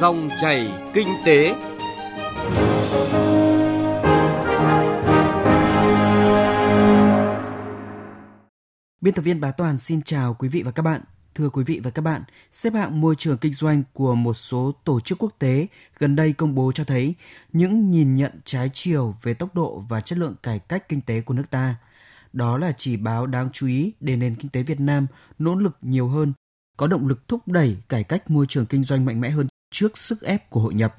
Dòng 0.00 0.28
chảy 0.40 0.72
kinh 0.94 1.08
tế. 1.24 1.54
Biên 9.00 9.14
tập 9.14 9.22
viên 9.22 9.40
Bá 9.40 9.50
Toàn 9.50 9.78
xin 9.78 10.02
chào 10.02 10.34
quý 10.34 10.48
vị 10.48 10.62
và 10.62 10.70
các 10.70 10.82
bạn. 10.82 11.00
Thưa 11.34 11.48
quý 11.48 11.64
vị 11.64 11.80
và 11.84 11.90
các 11.90 12.02
bạn, 12.02 12.22
xếp 12.52 12.74
hạng 12.74 13.00
môi 13.00 13.14
trường 13.18 13.38
kinh 13.38 13.54
doanh 13.54 13.82
của 13.92 14.14
một 14.14 14.34
số 14.34 14.72
tổ 14.84 15.00
chức 15.00 15.18
quốc 15.18 15.32
tế 15.38 15.66
gần 15.98 16.16
đây 16.16 16.32
công 16.32 16.54
bố 16.54 16.72
cho 16.72 16.84
thấy 16.84 17.14
những 17.52 17.90
nhìn 17.90 18.14
nhận 18.14 18.32
trái 18.44 18.70
chiều 18.72 19.14
về 19.22 19.34
tốc 19.34 19.54
độ 19.54 19.82
và 19.88 20.00
chất 20.00 20.18
lượng 20.18 20.34
cải 20.42 20.58
cách 20.58 20.88
kinh 20.88 21.00
tế 21.00 21.20
của 21.20 21.34
nước 21.34 21.50
ta. 21.50 21.74
Đó 22.32 22.58
là 22.58 22.72
chỉ 22.76 22.96
báo 22.96 23.26
đáng 23.26 23.48
chú 23.52 23.66
ý 23.66 23.92
để 24.00 24.16
nền 24.16 24.34
kinh 24.34 24.50
tế 24.50 24.62
Việt 24.62 24.80
Nam 24.80 25.06
nỗ 25.38 25.54
lực 25.54 25.76
nhiều 25.82 26.08
hơn, 26.08 26.32
có 26.76 26.86
động 26.86 27.06
lực 27.06 27.28
thúc 27.28 27.48
đẩy 27.48 27.76
cải 27.88 28.04
cách 28.04 28.30
môi 28.30 28.46
trường 28.48 28.66
kinh 28.66 28.84
doanh 28.84 29.04
mạnh 29.04 29.20
mẽ 29.20 29.30
hơn 29.30 29.46
trước 29.74 29.98
sức 29.98 30.22
ép 30.22 30.50
của 30.50 30.60
hội 30.60 30.74
nhập. 30.74 30.96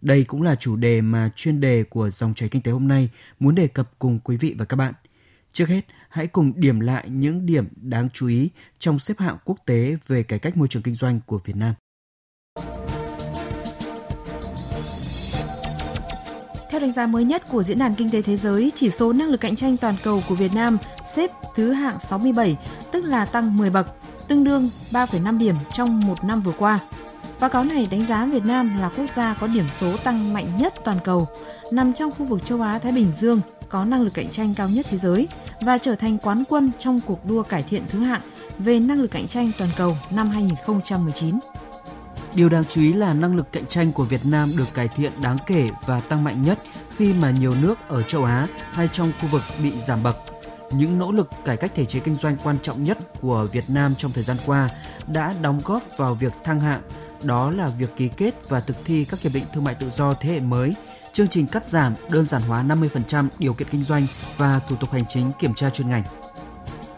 Đây 0.00 0.24
cũng 0.24 0.42
là 0.42 0.54
chủ 0.54 0.76
đề 0.76 1.00
mà 1.00 1.30
chuyên 1.36 1.60
đề 1.60 1.84
của 1.84 2.10
dòng 2.10 2.34
chảy 2.34 2.48
kinh 2.48 2.62
tế 2.62 2.72
hôm 2.72 2.88
nay 2.88 3.10
muốn 3.38 3.54
đề 3.54 3.68
cập 3.68 3.98
cùng 3.98 4.18
quý 4.18 4.36
vị 4.36 4.54
và 4.58 4.64
các 4.64 4.76
bạn. 4.76 4.94
Trước 5.52 5.68
hết, 5.68 5.80
hãy 6.08 6.26
cùng 6.26 6.52
điểm 6.56 6.80
lại 6.80 7.10
những 7.10 7.46
điểm 7.46 7.68
đáng 7.76 8.10
chú 8.10 8.28
ý 8.28 8.50
trong 8.78 8.98
xếp 8.98 9.18
hạng 9.18 9.36
quốc 9.44 9.56
tế 9.66 9.96
về 10.06 10.22
cải 10.22 10.38
cách 10.38 10.56
môi 10.56 10.68
trường 10.68 10.82
kinh 10.82 10.94
doanh 10.94 11.20
của 11.26 11.40
Việt 11.44 11.56
Nam. 11.56 11.74
Theo 16.70 16.80
đánh 16.80 16.92
giá 16.92 17.06
mới 17.06 17.24
nhất 17.24 17.42
của 17.50 17.62
Diễn 17.62 17.78
đàn 17.78 17.94
Kinh 17.94 18.10
tế 18.10 18.22
Thế 18.22 18.36
giới, 18.36 18.72
chỉ 18.74 18.90
số 18.90 19.12
năng 19.12 19.28
lực 19.28 19.40
cạnh 19.40 19.56
tranh 19.56 19.76
toàn 19.76 19.94
cầu 20.02 20.22
của 20.28 20.34
Việt 20.34 20.54
Nam 20.54 20.78
xếp 21.16 21.30
thứ 21.54 21.72
hạng 21.72 22.00
67, 22.00 22.56
tức 22.92 23.04
là 23.04 23.26
tăng 23.26 23.56
10 23.56 23.70
bậc, 23.70 23.86
tương 24.28 24.44
đương 24.44 24.70
3,5 24.90 25.38
điểm 25.38 25.54
trong 25.72 26.00
một 26.00 26.24
năm 26.24 26.42
vừa 26.42 26.54
qua. 26.58 26.78
Báo 27.42 27.50
cáo 27.50 27.64
này 27.64 27.88
đánh 27.90 28.06
giá 28.06 28.26
Việt 28.26 28.44
Nam 28.44 28.78
là 28.78 28.90
quốc 28.96 29.06
gia 29.16 29.34
có 29.34 29.46
điểm 29.46 29.64
số 29.68 29.96
tăng 29.96 30.32
mạnh 30.32 30.46
nhất 30.58 30.74
toàn 30.84 30.98
cầu, 31.04 31.28
nằm 31.72 31.92
trong 31.92 32.10
khu 32.10 32.24
vực 32.24 32.44
châu 32.44 32.60
Á-Thái 32.60 32.92
Bình 32.92 33.12
Dương, 33.20 33.40
có 33.68 33.84
năng 33.84 34.02
lực 34.02 34.14
cạnh 34.14 34.30
tranh 34.30 34.54
cao 34.56 34.68
nhất 34.68 34.86
thế 34.90 34.98
giới 34.98 35.28
và 35.60 35.78
trở 35.78 35.94
thành 35.94 36.18
quán 36.18 36.44
quân 36.48 36.70
trong 36.78 37.00
cuộc 37.06 37.26
đua 37.26 37.42
cải 37.42 37.62
thiện 37.62 37.82
thứ 37.88 37.98
hạng 37.98 38.20
về 38.58 38.80
năng 38.80 39.00
lực 39.00 39.10
cạnh 39.10 39.26
tranh 39.26 39.50
toàn 39.58 39.70
cầu 39.76 39.96
năm 40.10 40.28
2019. 40.28 41.38
Điều 42.34 42.48
đáng 42.48 42.64
chú 42.64 42.80
ý 42.80 42.92
là 42.92 43.14
năng 43.14 43.36
lực 43.36 43.52
cạnh 43.52 43.66
tranh 43.66 43.92
của 43.92 44.04
Việt 44.04 44.20
Nam 44.24 44.52
được 44.58 44.74
cải 44.74 44.88
thiện 44.88 45.12
đáng 45.22 45.36
kể 45.46 45.68
và 45.86 46.00
tăng 46.00 46.24
mạnh 46.24 46.42
nhất 46.42 46.58
khi 46.96 47.12
mà 47.12 47.30
nhiều 47.30 47.54
nước 47.54 47.88
ở 47.88 48.02
châu 48.02 48.24
Á 48.24 48.46
hay 48.72 48.88
trong 48.92 49.12
khu 49.20 49.28
vực 49.28 49.42
bị 49.62 49.70
giảm 49.70 50.02
bậc. 50.02 50.16
Những 50.72 50.98
nỗ 50.98 51.12
lực 51.12 51.30
cải 51.44 51.56
cách 51.56 51.72
thể 51.74 51.84
chế 51.84 52.00
kinh 52.00 52.16
doanh 52.16 52.36
quan 52.44 52.58
trọng 52.62 52.84
nhất 52.84 52.98
của 53.20 53.46
Việt 53.52 53.64
Nam 53.68 53.94
trong 53.98 54.12
thời 54.12 54.24
gian 54.24 54.36
qua 54.46 54.68
đã 55.06 55.34
đóng 55.42 55.60
góp 55.64 55.82
vào 55.96 56.14
việc 56.14 56.32
thăng 56.44 56.60
hạng, 56.60 56.82
đó 57.24 57.50
là 57.50 57.68
việc 57.78 57.96
ký 57.96 58.08
kết 58.16 58.48
và 58.48 58.60
thực 58.60 58.76
thi 58.84 59.04
các 59.04 59.20
hiệp 59.20 59.32
định 59.34 59.44
thương 59.52 59.64
mại 59.64 59.74
tự 59.74 59.90
do 59.90 60.14
thế 60.20 60.30
hệ 60.30 60.40
mới, 60.40 60.74
chương 61.12 61.28
trình 61.28 61.46
cắt 61.46 61.66
giảm, 61.66 61.94
đơn 62.10 62.26
giản 62.26 62.42
hóa 62.42 62.64
50% 62.68 63.28
điều 63.38 63.54
kiện 63.54 63.68
kinh 63.70 63.82
doanh 63.82 64.06
và 64.36 64.60
thủ 64.68 64.76
tục 64.76 64.90
hành 64.92 65.04
chính 65.08 65.30
kiểm 65.38 65.54
tra 65.54 65.70
chuyên 65.70 65.88
ngành. 65.88 66.02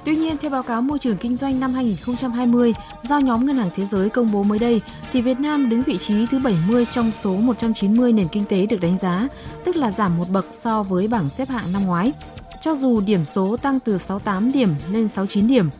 Tuy 0.04 0.16
nhiên, 0.16 0.38
theo 0.38 0.50
báo 0.50 0.62
cáo 0.62 0.82
môi 0.82 0.98
trường 0.98 1.16
kinh 1.16 1.36
doanh 1.36 1.60
năm 1.60 1.72
2020 1.72 2.74
do 3.08 3.18
nhóm 3.18 3.46
Ngân 3.46 3.56
hàng 3.56 3.70
Thế 3.76 3.84
giới 3.84 4.10
công 4.10 4.32
bố 4.32 4.42
mới 4.42 4.58
đây, 4.58 4.80
thì 5.12 5.20
Việt 5.20 5.40
Nam 5.40 5.68
đứng 5.68 5.82
vị 5.82 5.98
trí 5.98 6.26
thứ 6.26 6.38
70 6.38 6.86
trong 6.90 7.10
số 7.10 7.36
190 7.36 8.12
nền 8.12 8.28
kinh 8.28 8.44
tế 8.44 8.66
được 8.66 8.80
đánh 8.80 8.98
giá, 8.98 9.28
tức 9.64 9.76
là 9.76 9.90
giảm 9.90 10.18
một 10.18 10.28
bậc 10.28 10.46
so 10.52 10.82
với 10.82 11.08
bảng 11.08 11.28
xếp 11.28 11.48
hạng 11.48 11.72
năm 11.72 11.86
ngoái. 11.86 12.12
Cho 12.60 12.76
dù 12.76 13.00
điểm 13.00 13.24
số 13.24 13.56
tăng 13.56 13.80
từ 13.80 13.98
68 13.98 14.52
điểm 14.52 14.74
lên 14.90 15.08
69 15.08 15.46
điểm, 15.46 15.70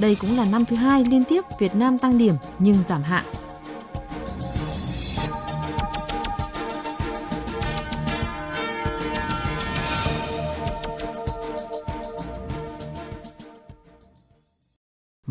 đây 0.00 0.14
cũng 0.14 0.36
là 0.36 0.44
năm 0.44 0.64
thứ 0.64 0.76
hai 0.76 1.04
liên 1.04 1.24
tiếp 1.24 1.44
Việt 1.58 1.74
Nam 1.74 1.98
tăng 1.98 2.18
điểm 2.18 2.34
nhưng 2.58 2.76
giảm 2.88 3.02
hạng. 3.02 3.24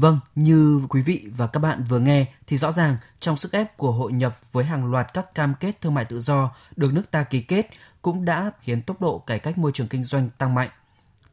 Vâng, 0.01 0.19
như 0.35 0.81
quý 0.89 1.01
vị 1.01 1.25
và 1.35 1.47
các 1.47 1.59
bạn 1.59 1.83
vừa 1.83 1.99
nghe 1.99 2.25
thì 2.47 2.57
rõ 2.57 2.71
ràng 2.71 2.97
trong 3.19 3.37
sức 3.37 3.51
ép 3.51 3.77
của 3.77 3.91
hội 3.91 4.11
nhập 4.11 4.37
với 4.51 4.65
hàng 4.65 4.91
loạt 4.91 5.07
các 5.13 5.35
cam 5.35 5.53
kết 5.59 5.81
thương 5.81 5.93
mại 5.93 6.05
tự 6.05 6.19
do 6.19 6.51
được 6.75 6.93
nước 6.93 7.11
ta 7.11 7.23
ký 7.23 7.41
kết 7.41 7.69
cũng 8.01 8.25
đã 8.25 8.51
khiến 8.61 8.81
tốc 8.81 9.01
độ 9.01 9.19
cải 9.19 9.39
cách 9.39 9.57
môi 9.57 9.71
trường 9.71 9.87
kinh 9.87 10.03
doanh 10.03 10.29
tăng 10.37 10.55
mạnh. 10.55 10.69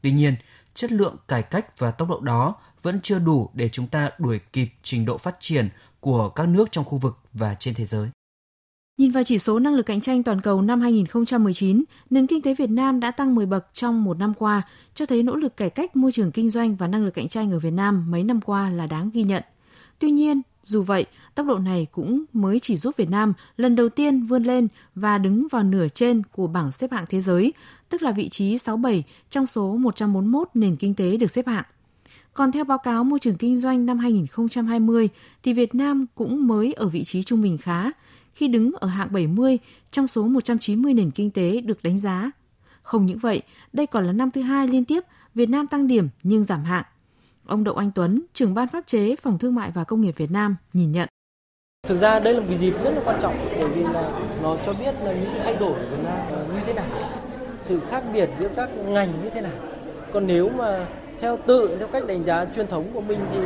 Tuy 0.03 0.11
nhiên, 0.11 0.37
chất 0.75 0.93
lượng 0.93 1.17
cải 1.29 1.43
cách 1.43 1.79
và 1.79 1.91
tốc 1.91 2.09
độ 2.09 2.21
đó 2.21 2.55
vẫn 2.83 3.01
chưa 3.03 3.19
đủ 3.19 3.51
để 3.55 3.69
chúng 3.69 3.87
ta 3.87 4.11
đuổi 4.19 4.41
kịp 4.53 4.69
trình 4.83 5.05
độ 5.05 5.19
phát 5.19 5.37
triển 5.41 5.69
của 6.01 6.29
các 6.29 6.49
nước 6.49 6.69
trong 6.73 6.85
khu 6.85 6.99
vực 6.99 7.19
và 7.33 7.55
trên 7.55 7.75
thế 7.75 7.85
giới. 7.85 8.09
Nhìn 8.99 9.11
vào 9.11 9.25
chỉ 9.25 9.39
số 9.39 9.59
năng 9.59 9.75
lực 9.75 9.87
cạnh 9.87 10.01
tranh 10.01 10.23
toàn 10.23 10.41
cầu 10.41 10.63
năm 10.63 10.81
2019, 10.81 11.85
nền 12.11 12.27
kinh 12.27 12.43
tế 12.43 12.55
Việt 12.55 12.71
Nam 12.71 13.01
đã 13.01 13.11
tăng 13.11 13.35
10 13.35 13.47
bậc 13.47 13.67
trong 13.73 14.05
một 14.05 14.19
năm 14.19 14.35
qua, 14.35 14.63
cho 14.95 15.07
thấy 15.07 15.23
nỗ 15.23 15.37
lực 15.37 15.57
cải 15.57 15.71
cách 15.71 15.97
môi 15.97 16.13
trường 16.13 16.33
kinh 16.33 16.51
doanh 16.51 16.77
và 16.77 16.87
năng 16.87 17.05
lực 17.05 17.15
cạnh 17.15 17.29
tranh 17.29 17.51
ở 17.51 17.59
Việt 17.59 17.71
Nam 17.71 18.11
mấy 18.11 18.25
năm 18.25 18.41
qua 18.41 18.71
là 18.71 18.87
đáng 18.87 19.11
ghi 19.15 19.23
nhận. 19.23 19.43
Tuy 19.99 20.11
nhiên, 20.11 20.43
dù 20.65 20.83
vậy, 20.83 21.07
tốc 21.35 21.47
độ 21.47 21.59
này 21.59 21.87
cũng 21.93 22.25
mới 22.33 22.61
chỉ 22.61 22.77
giúp 22.77 22.97
Việt 22.97 23.11
Nam 23.11 23.33
lần 23.57 23.77
đầu 23.77 23.89
tiên 23.89 24.27
vươn 24.27 24.43
lên 24.43 24.69
và 24.95 25.19
đứng 25.19 25.47
vào 25.51 25.63
nửa 25.63 25.89
trên 25.89 26.23
của 26.33 26.47
bảng 26.47 26.73
xếp 26.73 26.93
hạng 26.93 27.05
thế 27.09 27.21
giới, 27.21 27.53
tức 27.89 28.03
là 28.03 28.13
vị 28.13 28.29
trí 28.29 28.59
67 28.59 29.05
trong 29.31 29.47
số 29.47 29.77
141 29.77 30.49
nền 30.55 30.77
kinh 30.77 30.95
tế 30.95 31.17
được 31.17 31.31
xếp 31.31 31.47
hạng. 31.47 31.65
Còn 32.35 32.53
theo 32.53 32.65
báo 32.65 32.79
cáo 32.79 33.05
môi 33.05 33.19
trường 33.19 33.37
kinh 33.37 33.57
doanh 33.57 33.87
năm 33.87 33.99
2020 33.99 35.09
thì 35.43 35.53
Việt 35.53 35.75
Nam 35.75 36.07
cũng 36.15 36.47
mới 36.47 36.73
ở 36.73 36.89
vị 36.89 37.05
trí 37.05 37.23
trung 37.23 37.43
bình 37.43 37.59
khá, 37.59 37.91
khi 38.37 38.49
đứng 38.49 38.71
ở 38.73 38.89
hạng 38.89 39.13
70 39.13 39.59
trong 39.91 40.09
số 40.09 40.23
190 40.23 40.95
nền 40.95 41.11
kinh 41.11 41.31
tế 41.31 41.61
được 41.61 41.83
đánh 41.83 41.99
giá. 41.99 42.31
Không 42.83 43.07
những 43.07 43.19
vậy, 43.19 43.43
đây 43.73 43.87
còn 43.87 44.07
là 44.07 44.13
năm 44.13 44.31
thứ 44.31 44.41
hai 44.41 44.69
liên 44.69 44.85
tiếp 44.85 45.05
Việt 45.35 45.49
Nam 45.49 45.67
tăng 45.67 45.87
điểm 45.87 46.09
nhưng 46.23 46.45
giảm 46.45 46.65
hạng. 46.65 46.85
Ông 47.47 47.65
Đậu 47.65 47.75
Anh 47.75 47.91
Tuấn, 47.95 48.23
trưởng 48.33 48.55
ban 48.55 48.69
pháp 48.69 48.87
chế 48.87 49.17
Phòng 49.17 49.39
Thương 49.39 49.55
mại 49.55 49.71
và 49.71 49.85
Công 49.85 50.01
nghiệp 50.01 50.15
Việt 50.17 50.31
Nam 50.31 50.57
nhìn 50.73 50.93
nhận. 50.93 51.09
Thực 51.87 51.97
ra 51.97 52.19
đây 52.19 52.35
là 52.35 52.41
một 52.41 52.47
cái 52.49 52.59
dịp 52.59 52.75
rất 52.85 52.91
là 52.91 53.01
quan 53.05 53.19
trọng 53.23 53.35
bởi 53.61 53.69
vì 53.69 53.83
là 53.83 54.13
nó 54.43 54.57
cho 54.67 54.73
biết 54.73 54.95
là 55.05 55.13
những 55.13 55.35
thay 55.45 55.57
đổi 55.57 55.73
của 55.73 55.97
Việt 55.97 56.03
Nam 56.05 56.55
như 56.55 56.61
thế 56.67 56.75
nào, 56.75 56.87
sự 57.59 57.81
khác 57.91 58.03
biệt 58.13 58.31
giữa 58.39 58.49
các 58.57 58.71
ngành 58.87 59.09
như 59.23 59.31
thế 59.31 59.41
nào. 59.41 59.53
Còn 60.13 60.27
nếu 60.27 60.49
mà 60.49 60.87
theo 61.21 61.39
tự 61.47 61.77
theo 61.79 61.89
cách 61.89 62.07
đánh 62.07 62.25
giá 62.25 62.45
truyền 62.57 62.67
thống 62.67 62.91
của 62.95 63.01
mình 63.01 63.21
thì 63.33 63.41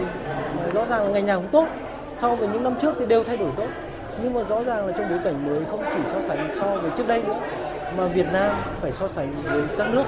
rõ 0.72 0.87
ràng 0.87 1.05
là 1.05 1.11
ngành 1.11 1.27
nào 1.27 1.41
cũng 1.41 1.51
tốt 1.51 1.69
so 2.12 2.34
với 2.34 2.49
những 2.49 2.62
năm 2.62 2.75
trước 2.83 2.95
thì 2.99 3.07
đều 3.07 3.25
thay 3.25 3.37
đổi 3.37 3.51
tốt 3.57 3.69
nhưng 4.23 4.35
mà 4.35 4.45
rõ 4.45 4.65
ràng 4.65 4.87
là 4.87 4.93
trong 4.93 5.09
bối 5.11 5.19
cảnh 5.25 5.47
mới 5.47 5.65
không 5.71 5.81
chỉ 5.95 6.01
so 6.13 6.19
sánh 6.29 6.49
so 6.61 6.77
với 6.77 6.91
trước 6.97 7.09
đây 7.09 7.23
nữa, 7.23 7.37
mà 7.97 8.07
Việt 8.07 8.27
Nam 8.33 8.57
phải 8.81 8.93
so 8.93 9.09
sánh 9.09 9.33
với 9.33 9.63
các 9.79 9.89
nước, 9.93 10.05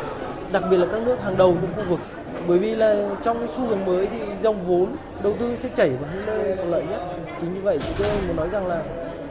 đặc 0.52 0.62
biệt 0.70 0.76
là 0.76 0.86
các 0.92 1.02
nước 1.02 1.22
hàng 1.22 1.36
đầu 1.36 1.56
trong 1.62 1.72
khu 1.76 1.90
vực. 1.90 2.00
Bởi 2.46 2.58
vì 2.58 2.74
là 2.74 3.08
trong 3.22 3.46
xu 3.48 3.66
hướng 3.66 3.84
mới 3.84 4.06
thì 4.06 4.18
dòng 4.42 4.62
vốn, 4.66 4.96
đầu 5.22 5.34
tư 5.40 5.56
sẽ 5.56 5.68
chảy 5.76 5.90
vào 5.90 6.10
những 6.14 6.26
nơi 6.26 6.56
có 6.56 6.64
lợi 6.64 6.84
nhất. 6.90 7.00
Chính 7.40 7.54
vì 7.54 7.60
vậy 7.60 7.78
chúng 7.82 7.94
tôi 7.98 8.08
muốn 8.26 8.36
nói 8.36 8.48
rằng 8.48 8.66
là 8.66 8.82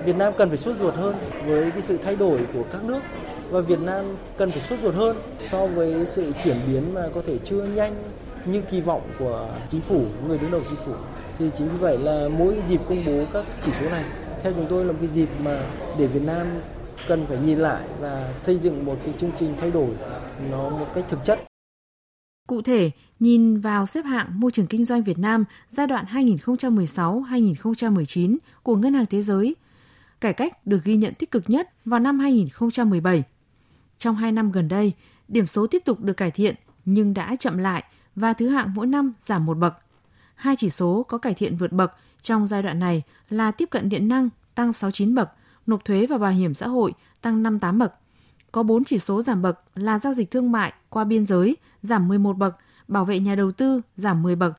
Việt 0.05 0.15
Nam 0.15 0.33
cần 0.37 0.49
phải 0.49 0.57
sốt 0.57 0.75
ruột 0.79 0.95
hơn 0.95 1.15
với 1.45 1.71
cái 1.71 1.81
sự 1.81 1.97
thay 2.05 2.15
đổi 2.15 2.39
của 2.53 2.63
các 2.71 2.83
nước. 2.83 2.99
Và 3.49 3.59
Việt 3.59 3.79
Nam 3.79 4.05
cần 4.37 4.51
phải 4.51 4.61
sốt 4.61 4.79
ruột 4.83 4.95
hơn 4.95 5.15
so 5.43 5.67
với 5.67 6.05
sự 6.05 6.31
chuyển 6.43 6.55
biến 6.67 6.93
mà 6.93 7.01
có 7.13 7.21
thể 7.27 7.37
chưa 7.43 7.63
nhanh 7.63 7.93
như 8.45 8.61
kỳ 8.61 8.81
vọng 8.81 9.01
của 9.19 9.47
chính 9.69 9.81
phủ, 9.81 10.01
người 10.27 10.37
đứng 10.37 10.51
đầu 10.51 10.61
chính 10.69 10.79
phủ. 10.85 10.91
Thì 11.39 11.45
chính 11.53 11.69
vì 11.69 11.77
vậy 11.77 11.97
là 11.97 12.27
mỗi 12.37 12.55
dịp 12.67 12.81
công 12.89 13.05
bố 13.05 13.23
các 13.33 13.45
chỉ 13.61 13.71
số 13.79 13.89
này 13.89 14.03
theo 14.43 14.53
chúng 14.53 14.67
tôi 14.69 14.85
là 14.85 14.91
một 14.91 14.97
cái 15.01 15.09
dịp 15.09 15.29
mà 15.45 15.59
để 15.97 16.07
Việt 16.07 16.23
Nam 16.23 16.47
cần 17.07 17.25
phải 17.25 17.37
nhìn 17.37 17.57
lại 17.57 17.83
và 17.99 18.33
xây 18.35 18.57
dựng 18.57 18.85
một 18.85 18.97
cái 19.05 19.13
chương 19.17 19.31
trình 19.37 19.55
thay 19.59 19.71
đổi 19.71 19.95
nó 20.51 20.69
một 20.69 20.87
cách 20.93 21.05
thực 21.09 21.19
chất. 21.23 21.39
Cụ 22.47 22.61
thể, 22.61 22.91
nhìn 23.19 23.59
vào 23.59 23.85
xếp 23.85 24.05
hạng 24.05 24.39
môi 24.39 24.51
trường 24.51 24.67
kinh 24.67 24.85
doanh 24.85 25.03
Việt 25.03 25.19
Nam 25.19 25.45
giai 25.69 25.87
đoạn 25.87 26.05
2016-2019 26.05 28.37
của 28.63 28.75
Ngân 28.75 28.93
hàng 28.93 29.05
Thế 29.05 29.21
giới, 29.21 29.55
cải 30.21 30.33
cách 30.33 30.67
được 30.67 30.83
ghi 30.83 30.95
nhận 30.95 31.13
tích 31.13 31.31
cực 31.31 31.49
nhất 31.49 31.69
vào 31.85 31.99
năm 31.99 32.19
2017. 32.19 33.23
Trong 33.97 34.15
hai 34.15 34.31
năm 34.31 34.51
gần 34.51 34.67
đây, 34.67 34.93
điểm 35.27 35.45
số 35.45 35.67
tiếp 35.67 35.81
tục 35.85 35.99
được 35.99 36.13
cải 36.13 36.31
thiện 36.31 36.55
nhưng 36.85 37.13
đã 37.13 37.35
chậm 37.35 37.57
lại 37.57 37.83
và 38.15 38.33
thứ 38.33 38.47
hạng 38.47 38.73
mỗi 38.73 38.87
năm 38.87 39.13
giảm 39.21 39.45
một 39.45 39.57
bậc. 39.57 39.73
Hai 40.35 40.55
chỉ 40.55 40.69
số 40.69 41.05
có 41.07 41.17
cải 41.17 41.33
thiện 41.33 41.57
vượt 41.57 41.71
bậc 41.71 41.91
trong 42.21 42.47
giai 42.47 42.61
đoạn 42.61 42.79
này 42.79 43.03
là 43.29 43.51
tiếp 43.51 43.69
cận 43.71 43.89
điện 43.89 44.07
năng 44.07 44.29
tăng 44.55 44.73
69 44.73 45.15
bậc, 45.15 45.29
nộp 45.67 45.85
thuế 45.85 46.05
và 46.05 46.17
bảo 46.17 46.31
hiểm 46.31 46.53
xã 46.53 46.67
hội 46.67 46.93
tăng 47.21 47.43
58 47.43 47.79
bậc. 47.79 47.93
Có 48.51 48.63
4 48.63 48.83
chỉ 48.83 48.99
số 48.99 49.21
giảm 49.21 49.41
bậc 49.41 49.59
là 49.75 49.99
giao 49.99 50.13
dịch 50.13 50.31
thương 50.31 50.51
mại 50.51 50.73
qua 50.89 51.03
biên 51.03 51.25
giới 51.25 51.57
giảm 51.81 52.07
11 52.07 52.37
bậc, 52.37 52.57
bảo 52.87 53.05
vệ 53.05 53.19
nhà 53.19 53.35
đầu 53.35 53.51
tư 53.51 53.81
giảm 53.97 54.23
10 54.23 54.35
bậc, 54.35 54.53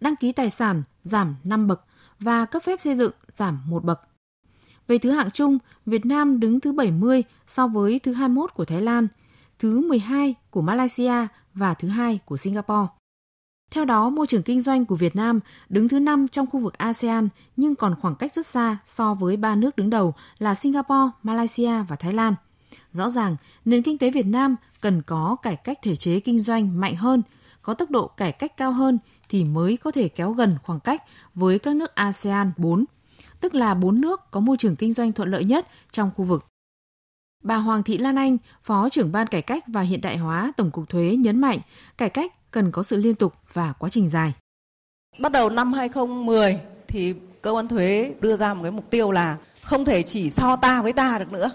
đăng 0.00 0.16
ký 0.16 0.32
tài 0.32 0.50
sản 0.50 0.82
giảm 1.02 1.36
5 1.44 1.66
bậc 1.66 1.84
và 2.20 2.44
cấp 2.44 2.62
phép 2.62 2.80
xây 2.80 2.94
dựng 2.94 3.12
giảm 3.32 3.60
1 3.66 3.84
bậc. 3.84 4.00
Về 4.86 4.98
thứ 4.98 5.10
hạng 5.10 5.30
chung, 5.30 5.58
Việt 5.86 6.06
Nam 6.06 6.40
đứng 6.40 6.60
thứ 6.60 6.72
70 6.72 7.22
so 7.46 7.66
với 7.66 7.98
thứ 7.98 8.12
21 8.12 8.54
của 8.54 8.64
Thái 8.64 8.80
Lan, 8.80 9.08
thứ 9.58 9.80
12 9.80 10.34
của 10.50 10.62
Malaysia 10.62 11.26
và 11.54 11.74
thứ 11.74 11.88
2 11.88 12.18
của 12.24 12.36
Singapore. 12.36 12.88
Theo 13.74 13.84
đó, 13.84 14.10
môi 14.10 14.26
trường 14.26 14.42
kinh 14.42 14.60
doanh 14.60 14.86
của 14.86 14.94
Việt 14.94 15.16
Nam 15.16 15.40
đứng 15.68 15.88
thứ 15.88 15.98
5 15.98 16.28
trong 16.28 16.46
khu 16.46 16.60
vực 16.60 16.78
ASEAN 16.78 17.28
nhưng 17.56 17.74
còn 17.74 17.94
khoảng 18.00 18.14
cách 18.14 18.34
rất 18.34 18.46
xa 18.46 18.76
so 18.84 19.14
với 19.14 19.36
ba 19.36 19.54
nước 19.54 19.76
đứng 19.76 19.90
đầu 19.90 20.14
là 20.38 20.54
Singapore, 20.54 21.10
Malaysia 21.22 21.82
và 21.88 21.96
Thái 21.96 22.12
Lan. 22.12 22.34
Rõ 22.90 23.08
ràng, 23.08 23.36
nền 23.64 23.82
kinh 23.82 23.98
tế 23.98 24.10
Việt 24.10 24.26
Nam 24.26 24.56
cần 24.80 25.02
có 25.02 25.36
cải 25.42 25.56
cách 25.56 25.78
thể 25.82 25.96
chế 25.96 26.20
kinh 26.20 26.40
doanh 26.40 26.80
mạnh 26.80 26.96
hơn, 26.96 27.22
có 27.62 27.74
tốc 27.74 27.90
độ 27.90 28.06
cải 28.06 28.32
cách 28.32 28.56
cao 28.56 28.72
hơn 28.72 28.98
thì 29.28 29.44
mới 29.44 29.76
có 29.76 29.90
thể 29.90 30.08
kéo 30.08 30.32
gần 30.32 30.54
khoảng 30.62 30.80
cách 30.80 31.02
với 31.34 31.58
các 31.58 31.76
nước 31.76 31.94
ASEAN 31.94 32.52
4, 32.56 32.84
tức 33.40 33.54
là 33.54 33.74
4 33.74 34.00
nước 34.00 34.30
có 34.30 34.40
môi 34.40 34.56
trường 34.56 34.76
kinh 34.76 34.92
doanh 34.92 35.12
thuận 35.12 35.30
lợi 35.30 35.44
nhất 35.44 35.68
trong 35.90 36.10
khu 36.16 36.24
vực. 36.24 36.44
Bà 37.44 37.56
Hoàng 37.56 37.82
Thị 37.82 37.98
Lan 37.98 38.16
Anh, 38.16 38.38
Phó 38.62 38.88
trưởng 38.88 39.12
ban 39.12 39.26
cải 39.26 39.42
cách 39.42 39.64
và 39.66 39.80
hiện 39.80 40.00
đại 40.00 40.16
hóa 40.16 40.52
Tổng 40.56 40.70
cục 40.70 40.88
Thuế 40.88 41.16
nhấn 41.18 41.40
mạnh, 41.40 41.58
cải 41.98 42.10
cách 42.10 42.32
cần 42.50 42.72
có 42.72 42.82
sự 42.82 42.96
liên 42.96 43.14
tục 43.14 43.34
và 43.52 43.72
quá 43.72 43.88
trình 43.88 44.08
dài. 44.08 44.32
Bắt 45.18 45.32
đầu 45.32 45.50
năm 45.50 45.72
2010 45.72 46.60
thì 46.88 47.14
cơ 47.42 47.50
quan 47.50 47.68
thuế 47.68 48.14
đưa 48.20 48.36
ra 48.36 48.54
một 48.54 48.62
cái 48.62 48.70
mục 48.70 48.90
tiêu 48.90 49.10
là 49.10 49.36
không 49.62 49.84
thể 49.84 50.02
chỉ 50.02 50.30
so 50.30 50.56
ta 50.56 50.82
với 50.82 50.92
ta 50.92 51.18
được 51.18 51.32
nữa 51.32 51.50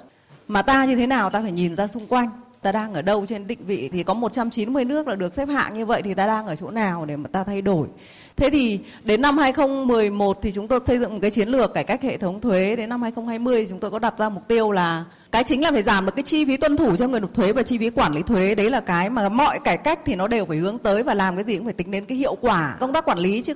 mà 0.47 0.61
ta 0.61 0.85
như 0.85 0.95
thế 0.95 1.07
nào 1.07 1.29
ta 1.29 1.41
phải 1.41 1.51
nhìn 1.51 1.75
ra 1.75 1.87
xung 1.87 2.07
quanh 2.07 2.29
ta 2.61 2.71
đang 2.71 2.93
ở 2.93 3.01
đâu 3.01 3.25
trên 3.25 3.47
định 3.47 3.65
vị 3.65 3.89
thì 3.93 4.03
có 4.03 4.13
190 4.13 4.85
nước 4.85 5.07
là 5.07 5.15
được 5.15 5.33
xếp 5.33 5.45
hạng 5.45 5.73
như 5.73 5.85
vậy 5.85 6.01
thì 6.01 6.13
ta 6.13 6.27
đang 6.27 6.47
ở 6.47 6.55
chỗ 6.55 6.71
nào 6.71 7.05
để 7.05 7.15
mà 7.15 7.27
ta 7.31 7.43
thay 7.43 7.61
đổi. 7.61 7.87
Thế 8.35 8.49
thì 8.49 8.79
đến 9.03 9.21
năm 9.21 9.37
2011 9.37 10.39
thì 10.41 10.51
chúng 10.51 10.67
tôi 10.67 10.79
xây 10.87 10.99
dựng 10.99 11.13
một 11.13 11.19
cái 11.21 11.31
chiến 11.31 11.49
lược 11.49 11.73
cải 11.73 11.83
cách 11.83 12.01
hệ 12.01 12.17
thống 12.17 12.41
thuế. 12.41 12.75
Đến 12.75 12.89
năm 12.89 13.01
2020 13.01 13.67
chúng 13.69 13.79
tôi 13.79 13.91
có 13.91 13.99
đặt 13.99 14.13
ra 14.17 14.29
mục 14.29 14.47
tiêu 14.47 14.71
là 14.71 15.05
cái 15.31 15.43
chính 15.43 15.63
là 15.63 15.71
phải 15.71 15.83
giảm 15.83 16.05
được 16.05 16.15
cái 16.15 16.23
chi 16.23 16.45
phí 16.45 16.57
tuân 16.57 16.77
thủ 16.77 16.95
cho 16.95 17.07
người 17.07 17.19
nộp 17.19 17.33
thuế 17.33 17.53
và 17.53 17.63
chi 17.63 17.77
phí 17.77 17.89
quản 17.89 18.13
lý 18.13 18.21
thuế. 18.21 18.55
Đấy 18.55 18.69
là 18.69 18.79
cái 18.79 19.09
mà 19.09 19.29
mọi 19.29 19.59
cải 19.63 19.77
cách 19.77 19.99
thì 20.05 20.15
nó 20.15 20.27
đều 20.27 20.45
phải 20.45 20.57
hướng 20.57 20.77
tới 20.77 21.03
và 21.03 21.13
làm 21.13 21.35
cái 21.35 21.43
gì 21.43 21.55
cũng 21.55 21.65
phải 21.65 21.73
tính 21.73 21.91
đến 21.91 22.05
cái 22.05 22.17
hiệu 22.17 22.37
quả 22.41 22.75
công 22.79 22.93
tác 22.93 23.05
quản 23.05 23.19
lý 23.19 23.41
chứ. 23.41 23.53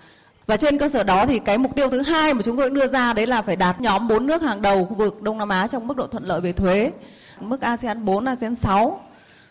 Và 0.48 0.58
trên 0.58 0.78
cơ 0.78 0.90
sở 0.90 1.04
đó 1.04 1.26
thì 1.26 1.40
cái 1.40 1.58
mục 1.58 1.76
tiêu 1.76 1.90
thứ 1.90 2.02
hai 2.02 2.34
mà 2.34 2.42
chúng 2.42 2.58
tôi 2.58 2.70
đưa 2.70 2.88
ra 2.88 3.14
đấy 3.14 3.28
là 3.28 3.42
phải 3.42 3.56
đạt 3.56 3.82
nhóm 3.82 4.08
bốn 4.08 4.28
nước 4.28 4.42
hàng 4.42 4.62
đầu 4.62 4.86
khu 4.86 4.96
vực 4.96 5.22
Đông 5.22 5.38
Nam 5.38 5.50
Á 5.50 5.68
trong 5.68 5.88
mức 5.88 5.98
độ 5.98 6.08
thuận 6.08 6.24
lợi 6.24 6.42
về 6.42 6.54
thuế 6.54 6.92
mức 7.50 7.62
ASEAN 7.62 8.06
4, 8.06 8.26
ASEAN 8.26 8.56
6. 8.56 9.02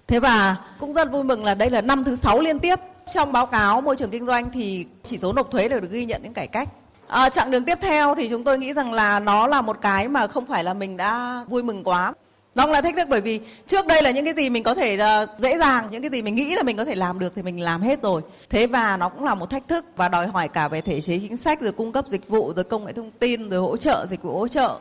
Thế 0.06 0.20
và 0.20 0.56
cũng 0.78 0.92
rất 0.92 1.12
vui 1.12 1.24
mừng 1.24 1.44
là 1.44 1.54
đây 1.54 1.70
là 1.70 1.80
năm 1.80 2.04
thứ 2.04 2.16
6 2.16 2.40
liên 2.40 2.58
tiếp 2.58 2.78
trong 3.12 3.32
báo 3.32 3.46
cáo 3.46 3.80
môi 3.80 3.96
trường 3.96 4.10
kinh 4.10 4.26
doanh 4.26 4.50
thì 4.50 4.86
chỉ 5.04 5.18
số 5.18 5.32
nộp 5.32 5.50
thuế 5.50 5.68
đều 5.68 5.80
được 5.80 5.90
ghi 5.90 6.04
nhận 6.04 6.22
những 6.22 6.34
cải 6.34 6.46
cách. 6.46 6.68
À, 7.08 7.28
chặng 7.28 7.50
đường 7.50 7.64
tiếp 7.64 7.78
theo 7.80 8.14
thì 8.14 8.28
chúng 8.28 8.44
tôi 8.44 8.58
nghĩ 8.58 8.72
rằng 8.72 8.92
là 8.92 9.20
nó 9.20 9.46
là 9.46 9.62
một 9.62 9.80
cái 9.80 10.08
mà 10.08 10.26
không 10.26 10.46
phải 10.46 10.64
là 10.64 10.74
mình 10.74 10.96
đã 10.96 11.44
vui 11.48 11.62
mừng 11.62 11.84
quá. 11.84 12.12
Nó 12.54 12.66
là 12.66 12.80
thách 12.80 12.96
thức 12.96 13.08
bởi 13.10 13.20
vì 13.20 13.40
trước 13.66 13.86
đây 13.86 14.02
là 14.02 14.10
những 14.10 14.24
cái 14.24 14.34
gì 14.34 14.50
mình 14.50 14.62
có 14.62 14.74
thể 14.74 14.96
ờ, 14.96 15.26
dễ 15.38 15.58
dàng, 15.58 15.88
những 15.90 16.02
cái 16.02 16.10
gì 16.10 16.22
mình 16.22 16.34
nghĩ 16.34 16.54
là 16.54 16.62
mình 16.62 16.76
có 16.76 16.84
thể 16.84 16.94
làm 16.94 17.18
được 17.18 17.32
thì 17.36 17.42
mình 17.42 17.60
làm 17.60 17.80
hết 17.80 18.02
rồi. 18.02 18.22
Thế 18.50 18.66
và 18.66 18.96
nó 18.96 19.08
cũng 19.08 19.24
là 19.24 19.34
một 19.34 19.50
thách 19.50 19.68
thức 19.68 19.84
và 19.96 20.08
đòi 20.08 20.26
hỏi 20.26 20.48
cả 20.48 20.68
về 20.68 20.80
thể 20.80 21.00
chế 21.00 21.18
chính 21.18 21.36
sách 21.36 21.60
rồi 21.60 21.72
cung 21.72 21.92
cấp 21.92 22.04
dịch 22.08 22.28
vụ 22.28 22.52
rồi 22.56 22.64
công 22.64 22.84
nghệ 22.84 22.92
thông 22.92 23.10
tin 23.10 23.48
rồi 23.48 23.60
hỗ 23.60 23.76
trợ 23.76 24.06
dịch 24.10 24.22
vụ 24.22 24.38
hỗ 24.38 24.48
trợ 24.48 24.80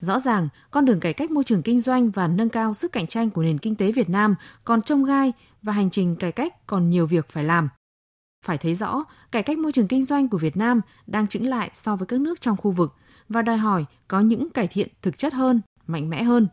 Rõ 0.00 0.20
ràng, 0.20 0.48
con 0.70 0.84
đường 0.84 1.00
cải 1.00 1.12
cách 1.12 1.30
môi 1.30 1.44
trường 1.44 1.62
kinh 1.62 1.80
doanh 1.80 2.10
và 2.10 2.28
nâng 2.28 2.48
cao 2.48 2.74
sức 2.74 2.92
cạnh 2.92 3.06
tranh 3.06 3.30
của 3.30 3.42
nền 3.42 3.58
kinh 3.58 3.76
tế 3.76 3.92
Việt 3.92 4.08
Nam 4.08 4.34
còn 4.64 4.82
trông 4.82 5.04
gai 5.04 5.32
và 5.62 5.72
hành 5.72 5.90
trình 5.90 6.16
cải 6.16 6.32
cách 6.32 6.66
còn 6.66 6.90
nhiều 6.90 7.06
việc 7.06 7.28
phải 7.28 7.44
làm. 7.44 7.68
Phải 8.46 8.58
thấy 8.58 8.74
rõ, 8.74 9.04
cải 9.32 9.42
cách 9.42 9.58
môi 9.58 9.72
trường 9.72 9.88
kinh 9.88 10.04
doanh 10.04 10.28
của 10.28 10.38
Việt 10.38 10.56
Nam 10.56 10.80
đang 11.06 11.26
chững 11.26 11.46
lại 11.46 11.70
so 11.72 11.96
với 11.96 12.06
các 12.06 12.20
nước 12.20 12.40
trong 12.40 12.56
khu 12.56 12.70
vực 12.70 12.94
và 13.28 13.42
đòi 13.42 13.56
hỏi 13.56 13.84
có 14.08 14.20
những 14.20 14.50
cải 14.50 14.68
thiện 14.68 14.88
thực 15.02 15.18
chất 15.18 15.34
hơn, 15.34 15.60
mạnh 15.86 16.10
mẽ 16.10 16.22
hơn. 16.22 16.48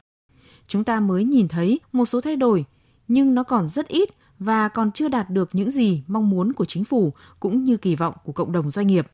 Chúng 0.67 0.83
ta 0.83 0.99
mới 0.99 1.23
nhìn 1.23 1.47
thấy 1.47 1.79
một 1.91 2.05
số 2.05 2.21
thay 2.21 2.35
đổi, 2.35 2.65
nhưng 3.07 3.35
nó 3.35 3.44
còn 3.44 3.67
rất 3.67 3.88
ít 3.88 4.09
và 4.39 4.67
còn 4.67 4.91
chưa 4.91 5.07
đạt 5.07 5.29
được 5.29 5.49
những 5.53 5.71
gì 5.71 6.03
mong 6.07 6.29
muốn 6.29 6.53
của 6.53 6.65
chính 6.65 6.85
phủ 6.85 7.13
cũng 7.39 7.63
như 7.63 7.77
kỳ 7.77 7.95
vọng 7.95 8.13
của 8.23 8.31
cộng 8.31 8.51
đồng 8.51 8.71
doanh 8.71 8.88
nghiệp. 8.88 9.07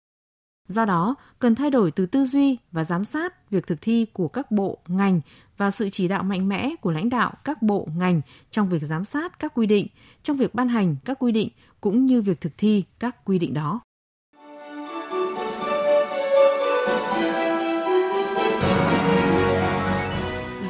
Do 0.67 0.85
đó, 0.85 1.15
cần 1.39 1.55
thay 1.55 1.69
đổi 1.69 1.91
từ 1.91 2.05
tư 2.05 2.25
duy 2.25 2.57
và 2.71 2.83
giám 2.83 3.05
sát 3.05 3.49
việc 3.51 3.67
thực 3.67 3.81
thi 3.81 4.05
của 4.13 4.27
các 4.27 4.51
bộ, 4.51 4.77
ngành 4.87 5.21
và 5.57 5.71
sự 5.71 5.89
chỉ 5.89 6.07
đạo 6.07 6.23
mạnh 6.23 6.49
mẽ 6.49 6.75
của 6.81 6.91
lãnh 6.91 7.09
đạo 7.09 7.33
các 7.43 7.61
bộ, 7.61 7.87
ngành 7.97 8.21
trong 8.51 8.69
việc 8.69 8.81
giám 8.81 9.03
sát 9.03 9.39
các 9.39 9.53
quy 9.55 9.65
định, 9.65 9.87
trong 10.23 10.37
việc 10.37 10.55
ban 10.55 10.69
hành 10.69 10.95
các 11.05 11.19
quy 11.19 11.31
định 11.31 11.49
cũng 11.81 12.05
như 12.05 12.21
việc 12.21 12.41
thực 12.41 12.57
thi 12.57 12.83
các 12.99 13.25
quy 13.25 13.39
định 13.39 13.53
đó. 13.53 13.81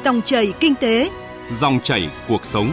Dòng 0.04 0.22
chảy 0.24 0.52
kinh 0.60 0.74
tế, 0.74 1.10
dòng 1.50 1.80
chảy 1.82 2.10
cuộc 2.28 2.44
sống. 2.44 2.72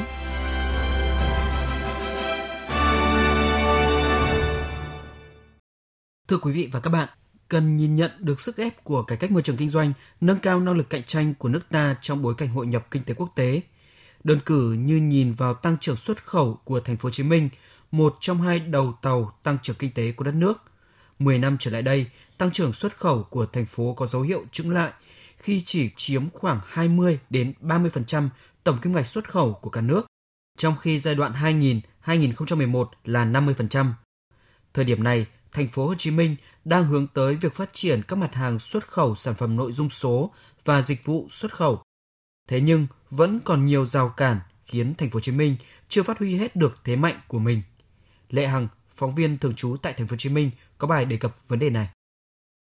Thưa 6.32 6.38
quý 6.38 6.52
vị 6.52 6.70
và 6.72 6.80
các 6.80 6.90
bạn, 6.90 7.10
cần 7.48 7.78
nhìn 7.78 7.96
nhận 7.96 8.12
được 8.20 8.42
sức 8.42 8.58
ép 8.58 8.84
của 8.84 9.04
cải 9.04 9.18
cách 9.18 9.32
môi 9.32 9.42
trường 9.42 9.58
kinh 9.58 9.70
doanh, 9.70 9.94
nâng 10.22 10.40
cao 10.40 10.60
năng 10.60 10.78
lực 10.78 10.90
cạnh 10.90 11.04
tranh 11.04 11.34
của 11.34 11.50
nước 11.50 11.70
ta 11.70 11.96
trong 12.02 12.22
bối 12.22 12.34
cảnh 12.38 12.50
hội 12.50 12.68
nhập 12.68 12.88
kinh 12.92 13.04
tế 13.04 13.14
quốc 13.14 13.30
tế. 13.36 13.62
Đơn 14.24 14.40
cử 14.46 14.74
như 14.74 14.98
nhìn 14.98 15.34
vào 15.34 15.54
tăng 15.54 15.78
trưởng 15.82 15.96
xuất 15.96 16.26
khẩu 16.26 16.60
của 16.64 16.80
thành 16.80 16.98
phố 16.98 17.08
Hồ 17.08 17.12
Chí 17.12 17.24
Minh, 17.24 17.50
một 17.92 18.18
trong 18.20 18.42
hai 18.42 18.60
đầu 18.60 18.94
tàu 19.02 19.38
tăng 19.44 19.58
trưởng 19.62 19.76
kinh 19.76 19.92
tế 19.92 20.12
của 20.12 20.24
đất 20.24 20.34
nước. 20.34 20.54
10 21.20 21.40
năm 21.40 21.58
trở 21.60 21.72
lại 21.72 21.82
đây, 21.82 22.06
tăng 22.38 22.52
trưởng 22.52 22.74
xuất 22.74 22.98
khẩu 22.98 23.24
của 23.24 23.46
thành 23.46 23.66
phố 23.66 23.94
có 23.94 24.08
dấu 24.08 24.22
hiệu 24.22 24.46
chững 24.52 24.72
lại 24.72 24.92
khi 25.38 25.62
chỉ 25.66 25.90
chiếm 25.98 26.30
khoảng 26.30 26.60
20 26.66 27.20
đến 27.30 27.54
30% 27.62 28.30
tổng 28.64 28.78
kim 28.82 28.94
ngạch 28.94 29.08
xuất 29.08 29.30
khẩu 29.30 29.54
của 29.54 29.70
cả 29.70 29.82
nước, 29.82 30.06
trong 30.58 30.76
khi 30.82 31.00
giai 31.00 31.16
đoạn 31.16 31.34
2000-2011 32.06 32.86
là 33.04 33.26
50%. 33.26 33.92
Thời 34.74 34.86
điểm 34.86 35.04
này, 35.04 35.26
thành 35.52 35.68
phố 35.68 35.88
Hồ 35.88 35.96
Chí 35.98 36.12
Minh 36.12 36.36
đang 36.66 36.86
hướng 36.86 37.08
tới 37.08 37.36
việc 37.36 37.54
phát 37.54 37.74
triển 37.74 38.02
các 38.08 38.16
mặt 38.16 38.34
hàng 38.34 38.60
xuất 38.60 38.88
khẩu 38.88 39.16
sản 39.16 39.34
phẩm 39.36 39.56
nội 39.56 39.72
dung 39.72 39.90
số 39.90 40.32
và 40.66 40.82
dịch 40.82 41.06
vụ 41.06 41.28
xuất 41.30 41.54
khẩu. 41.54 41.82
Thế 42.50 42.62
nhưng 42.62 42.88
vẫn 43.10 43.40
còn 43.46 43.66
nhiều 43.66 43.86
rào 43.86 44.10
cản 44.10 44.40
khiến 44.66 44.94
thành 44.98 45.10
phố 45.10 45.18
Hồ 45.18 45.22
Chí 45.22 45.32
Minh 45.32 45.56
chưa 45.90 46.04
phát 46.04 46.20
huy 46.20 46.36
hết 46.36 46.56
được 46.56 46.78
thế 46.84 46.96
mạnh 46.96 47.16
của 47.28 47.40
mình. 47.40 47.62
Lệ 48.30 48.48
Hằng, 48.48 48.68
phóng 48.96 49.16
viên 49.16 49.38
thường 49.38 49.56
trú 49.56 49.78
tại 49.82 49.94
thành 49.94 50.08
phố 50.08 50.14
Hồ 50.14 50.18
Chí 50.18 50.30
Minh 50.30 50.52
có 50.78 50.88
bài 50.88 51.06
đề 51.06 51.18
cập 51.18 51.48
vấn 51.48 51.60
đề 51.60 51.70
này. 51.70 51.88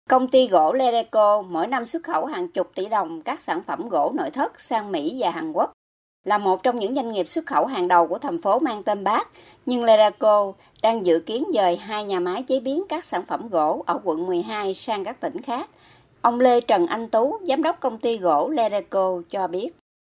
Công 0.09 0.27
ty 0.27 0.47
gỗ 0.47 0.73
Ledeco 0.73 1.41
mỗi 1.41 1.67
năm 1.67 1.85
xuất 1.85 2.03
khẩu 2.03 2.25
hàng 2.25 2.51
chục 2.51 2.71
tỷ 2.75 2.85
đồng 2.85 3.21
các 3.21 3.39
sản 3.39 3.63
phẩm 3.63 3.89
gỗ 3.89 4.13
nội 4.15 4.29
thất 4.31 4.61
sang 4.61 4.91
Mỹ 4.91 5.17
và 5.19 5.31
Hàn 5.31 5.51
Quốc 5.53 5.71
là 6.23 6.37
một 6.37 6.63
trong 6.63 6.79
những 6.79 6.95
doanh 6.95 7.11
nghiệp 7.11 7.27
xuất 7.27 7.45
khẩu 7.45 7.65
hàng 7.65 7.87
đầu 7.87 8.07
của 8.07 8.17
thành 8.17 8.41
phố 8.41 8.59
mang 8.59 8.83
tên 8.83 9.03
Bác, 9.03 9.27
nhưng 9.65 9.83
Leraco 9.83 10.53
đang 10.83 11.05
dự 11.05 11.19
kiến 11.19 11.43
dời 11.53 11.75
hai 11.75 12.05
nhà 12.05 12.19
máy 12.19 12.43
chế 12.43 12.59
biến 12.59 12.83
các 12.89 13.03
sản 13.03 13.21
phẩm 13.27 13.49
gỗ 13.49 13.83
ở 13.87 13.99
quận 14.03 14.27
12 14.27 14.73
sang 14.73 15.03
các 15.03 15.19
tỉnh 15.19 15.41
khác. 15.41 15.69
Ông 16.21 16.39
Lê 16.39 16.61
Trần 16.61 16.87
Anh 16.87 17.09
Tú, 17.09 17.37
giám 17.47 17.63
đốc 17.63 17.79
công 17.79 17.97
ty 17.97 18.17
gỗ 18.17 18.49
Leraco 18.49 19.21
cho 19.29 19.47
biết. 19.47 19.69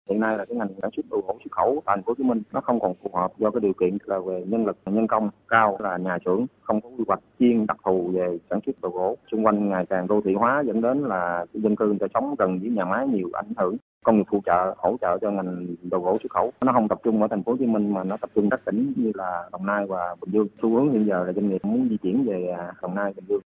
Hiện 0.10 0.20
nay 0.20 0.38
là 0.38 0.46
cái 0.46 0.58
ngành 0.58 0.70
sản 0.82 0.90
xuất 0.96 1.06
đồ 1.10 1.22
gỗ 1.28 1.38
xuất 1.44 1.52
khẩu 1.52 1.82
tại 1.86 1.96
thành 1.96 2.04
phố 2.04 2.10
Hồ 2.10 2.16
Chí 2.18 2.24
Minh 2.24 2.42
nó 2.52 2.62
không 2.62 2.80
còn 2.80 2.94
phù 3.04 3.10
hợp 3.14 3.32
do 3.38 3.52
cái 3.52 3.60
điều 3.60 3.74
kiện 3.74 3.98
là 4.06 4.20
về 4.20 4.44
nhân 4.48 4.66
lực 4.66 4.78
nhân 4.86 5.08
công 5.08 5.30
cao 5.48 5.78
là 5.80 5.98
nhà 5.98 6.18
xưởng 6.26 6.46
không 6.62 6.82
có 6.82 6.90
quy 6.90 7.04
hoạch 7.08 7.20
chuyên 7.40 7.68
đặc 7.68 7.78
thù 7.86 8.10
về 8.14 8.38
sản 8.50 8.60
xuất 8.66 8.82
đồ 8.82 8.90
gỗ. 8.90 9.18
Xung 9.32 9.46
quanh 9.46 9.70
ngày 9.70 9.86
càng 9.90 10.08
đô 10.08 10.22
thị 10.26 10.34
hóa 10.34 10.64
dẫn 10.66 10.82
đến 10.82 11.04
là 11.04 11.46
dân 11.54 11.76
cư 11.76 11.86
người 11.86 12.00
ta 12.00 12.08
sống 12.14 12.36
gần 12.40 12.60
với 12.60 12.70
nhà 12.70 12.86
máy 12.86 13.08
nhiều 13.08 13.30
ảnh 13.34 13.54
hưởng 13.58 13.78
công 14.04 14.18
nghiệp 14.18 14.24
phụ 14.30 14.42
trợ 14.46 14.76
hỗ 14.78 14.96
trợ 15.02 15.18
cho 15.22 15.32
ngành 15.32 15.76
đồ 15.82 16.00
gỗ 16.00 16.18
xuất 16.24 16.32
khẩu. 16.32 16.52
Nó 16.62 16.74
không 16.74 16.88
tập 16.88 17.00
trung 17.04 17.22
ở 17.22 17.28
thành 17.28 17.44
phố 17.44 17.52
Hồ 17.52 17.58
Chí 17.60 17.66
Minh 17.66 17.94
mà 17.94 18.04
nó 18.04 18.18
tập 18.18 18.30
trung 18.36 18.50
các 18.50 18.66
tỉnh 18.66 18.94
như 18.96 19.12
là 19.16 19.50
Đồng 19.52 19.66
Nai 19.66 19.86
và 19.86 20.16
Bình 20.22 20.30
Dương. 20.34 20.48
Xu 20.62 20.70
hướng 20.70 20.92
hiện 20.92 21.06
giờ 21.08 21.24
là 21.28 21.34
doanh 21.34 21.50
nghiệp 21.50 21.66
muốn 21.66 21.88
di 21.90 21.98
chuyển 21.98 22.26
về 22.26 22.56
à, 22.58 22.74
Đồng 22.82 22.96
Nai 22.96 23.14
Bình 23.16 23.26
Dương. 23.30 23.42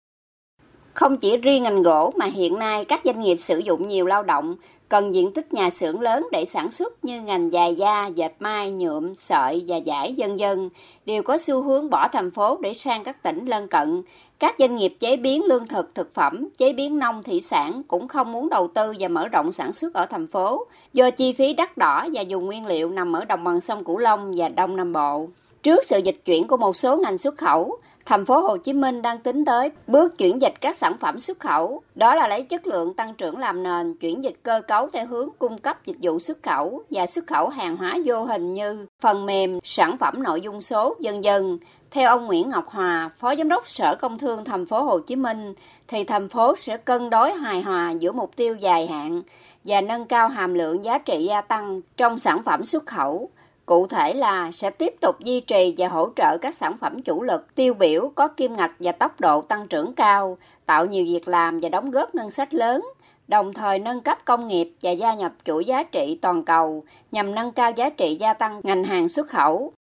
Không 0.93 1.17
chỉ 1.17 1.37
riêng 1.37 1.63
ngành 1.63 1.81
gỗ 1.81 2.13
mà 2.17 2.25
hiện 2.25 2.59
nay 2.59 2.83
các 2.87 3.01
doanh 3.03 3.21
nghiệp 3.21 3.35
sử 3.35 3.57
dụng 3.57 3.87
nhiều 3.87 4.05
lao 4.05 4.23
động, 4.23 4.55
cần 4.89 5.13
diện 5.13 5.33
tích 5.33 5.53
nhà 5.53 5.69
xưởng 5.69 6.01
lớn 6.01 6.27
để 6.31 6.45
sản 6.45 6.71
xuất 6.71 7.05
như 7.05 7.21
ngành 7.21 7.51
dài 7.51 7.75
da, 7.75 8.07
dệt 8.07 8.31
may, 8.39 8.71
nhuộm, 8.71 9.13
sợi 9.13 9.63
và 9.67 9.77
giải 9.77 10.13
dân 10.13 10.39
dân 10.39 10.69
đều 11.05 11.23
có 11.23 11.37
xu 11.37 11.61
hướng 11.61 11.89
bỏ 11.89 12.07
thành 12.07 12.31
phố 12.31 12.57
để 12.61 12.73
sang 12.73 13.03
các 13.03 13.23
tỉnh 13.23 13.45
lân 13.45 13.67
cận. 13.67 14.01
Các 14.39 14.55
doanh 14.59 14.75
nghiệp 14.75 14.95
chế 14.99 15.17
biến 15.17 15.43
lương 15.45 15.67
thực, 15.67 15.95
thực 15.95 16.13
phẩm, 16.13 16.47
chế 16.57 16.73
biến 16.73 16.99
nông 16.99 17.23
thủy 17.23 17.41
sản 17.41 17.81
cũng 17.87 18.07
không 18.07 18.31
muốn 18.31 18.49
đầu 18.49 18.67
tư 18.67 18.93
và 18.99 19.07
mở 19.07 19.27
rộng 19.27 19.51
sản 19.51 19.73
xuất 19.73 19.93
ở 19.93 20.05
thành 20.05 20.27
phố 20.27 20.65
do 20.93 21.11
chi 21.11 21.33
phí 21.33 21.53
đắt 21.53 21.77
đỏ 21.77 22.07
và 22.13 22.21
dùng 22.21 22.45
nguyên 22.45 22.65
liệu 22.65 22.89
nằm 22.89 23.13
ở 23.13 23.25
đồng 23.25 23.43
bằng 23.43 23.61
sông 23.61 23.83
Cửu 23.83 23.97
Long 23.97 24.33
và 24.35 24.49
Đông 24.49 24.75
Nam 24.75 24.93
Bộ. 24.93 25.27
Trước 25.63 25.83
sự 25.83 25.99
dịch 25.99 26.17
chuyển 26.25 26.47
của 26.47 26.57
một 26.57 26.77
số 26.77 26.97
ngành 26.97 27.17
xuất 27.17 27.37
khẩu, 27.37 27.77
thành 28.05 28.25
phố 28.25 28.39
Hồ 28.39 28.57
Chí 28.57 28.73
Minh 28.73 29.01
đang 29.01 29.19
tính 29.19 29.45
tới 29.45 29.71
bước 29.87 30.17
chuyển 30.17 30.41
dịch 30.41 30.53
các 30.61 30.75
sản 30.75 30.97
phẩm 30.99 31.19
xuất 31.19 31.39
khẩu, 31.39 31.81
đó 31.95 32.15
là 32.15 32.27
lấy 32.27 32.43
chất 32.43 32.67
lượng 32.67 32.93
tăng 32.93 33.13
trưởng 33.13 33.37
làm 33.37 33.63
nền, 33.63 33.97
chuyển 33.97 34.23
dịch 34.23 34.35
cơ 34.43 34.61
cấu 34.67 34.87
theo 34.93 35.07
hướng 35.07 35.29
cung 35.39 35.57
cấp 35.57 35.85
dịch 35.85 35.97
vụ 36.01 36.19
xuất 36.19 36.43
khẩu 36.43 36.83
và 36.89 37.05
xuất 37.05 37.27
khẩu 37.27 37.49
hàng 37.49 37.77
hóa 37.77 37.97
vô 38.05 38.23
hình 38.23 38.53
như 38.53 38.85
phần 39.01 39.25
mềm, 39.25 39.59
sản 39.63 39.97
phẩm 39.97 40.23
nội 40.23 40.41
dung 40.41 40.61
số, 40.61 40.95
dân 40.99 41.23
dân, 41.23 41.57
theo 41.95 42.09
ông 42.09 42.25
Nguyễn 42.25 42.49
Ngọc 42.49 42.69
Hòa, 42.69 43.09
Phó 43.17 43.35
Giám 43.35 43.49
đốc 43.49 43.67
Sở 43.67 43.95
Công 43.95 44.17
Thương 44.17 44.45
thành 44.45 44.65
phố 44.65 44.83
Hồ 44.83 44.99
Chí 44.99 45.15
Minh, 45.15 45.53
thì 45.87 46.03
thành 46.03 46.29
phố 46.29 46.55
sẽ 46.55 46.77
cân 46.77 47.09
đối 47.09 47.33
hài 47.33 47.61
hòa 47.61 47.91
giữa 47.91 48.11
mục 48.11 48.35
tiêu 48.35 48.55
dài 48.55 48.87
hạn 48.87 49.21
và 49.63 49.81
nâng 49.81 50.05
cao 50.05 50.29
hàm 50.29 50.53
lượng 50.53 50.83
giá 50.83 50.97
trị 50.97 51.25
gia 51.29 51.41
tăng 51.41 51.81
trong 51.97 52.19
sản 52.19 52.43
phẩm 52.43 52.65
xuất 52.65 52.85
khẩu 52.85 53.29
Cụ 53.65 53.87
thể 53.87 54.13
là 54.13 54.51
sẽ 54.51 54.69
tiếp 54.69 54.95
tục 55.01 55.19
duy 55.19 55.39
trì 55.41 55.73
và 55.77 55.87
hỗ 55.87 56.09
trợ 56.15 56.37
các 56.41 56.53
sản 56.53 56.77
phẩm 56.77 57.01
chủ 57.01 57.23
lực 57.23 57.55
tiêu 57.55 57.73
biểu 57.73 58.11
có 58.15 58.27
kim 58.27 58.55
ngạch 58.55 58.75
và 58.79 58.91
tốc 58.91 59.21
độ 59.21 59.41
tăng 59.41 59.67
trưởng 59.67 59.93
cao, 59.93 60.37
tạo 60.65 60.85
nhiều 60.85 61.05
việc 61.05 61.27
làm 61.27 61.59
và 61.59 61.69
đóng 61.69 61.91
góp 61.91 62.15
ngân 62.15 62.31
sách 62.31 62.53
lớn, 62.53 62.85
đồng 63.27 63.53
thời 63.53 63.79
nâng 63.79 64.01
cấp 64.01 64.17
công 64.25 64.47
nghiệp 64.47 64.73
và 64.81 64.91
gia 64.91 65.13
nhập 65.13 65.31
chuỗi 65.45 65.65
giá 65.65 65.83
trị 65.83 66.19
toàn 66.21 66.43
cầu 66.43 66.83
nhằm 67.11 67.35
nâng 67.35 67.51
cao 67.51 67.71
giá 67.71 67.89
trị 67.89 68.17
gia 68.19 68.33
tăng 68.33 68.61
ngành 68.63 68.83
hàng 68.83 69.07
xuất 69.07 69.27
khẩu. 69.27 69.73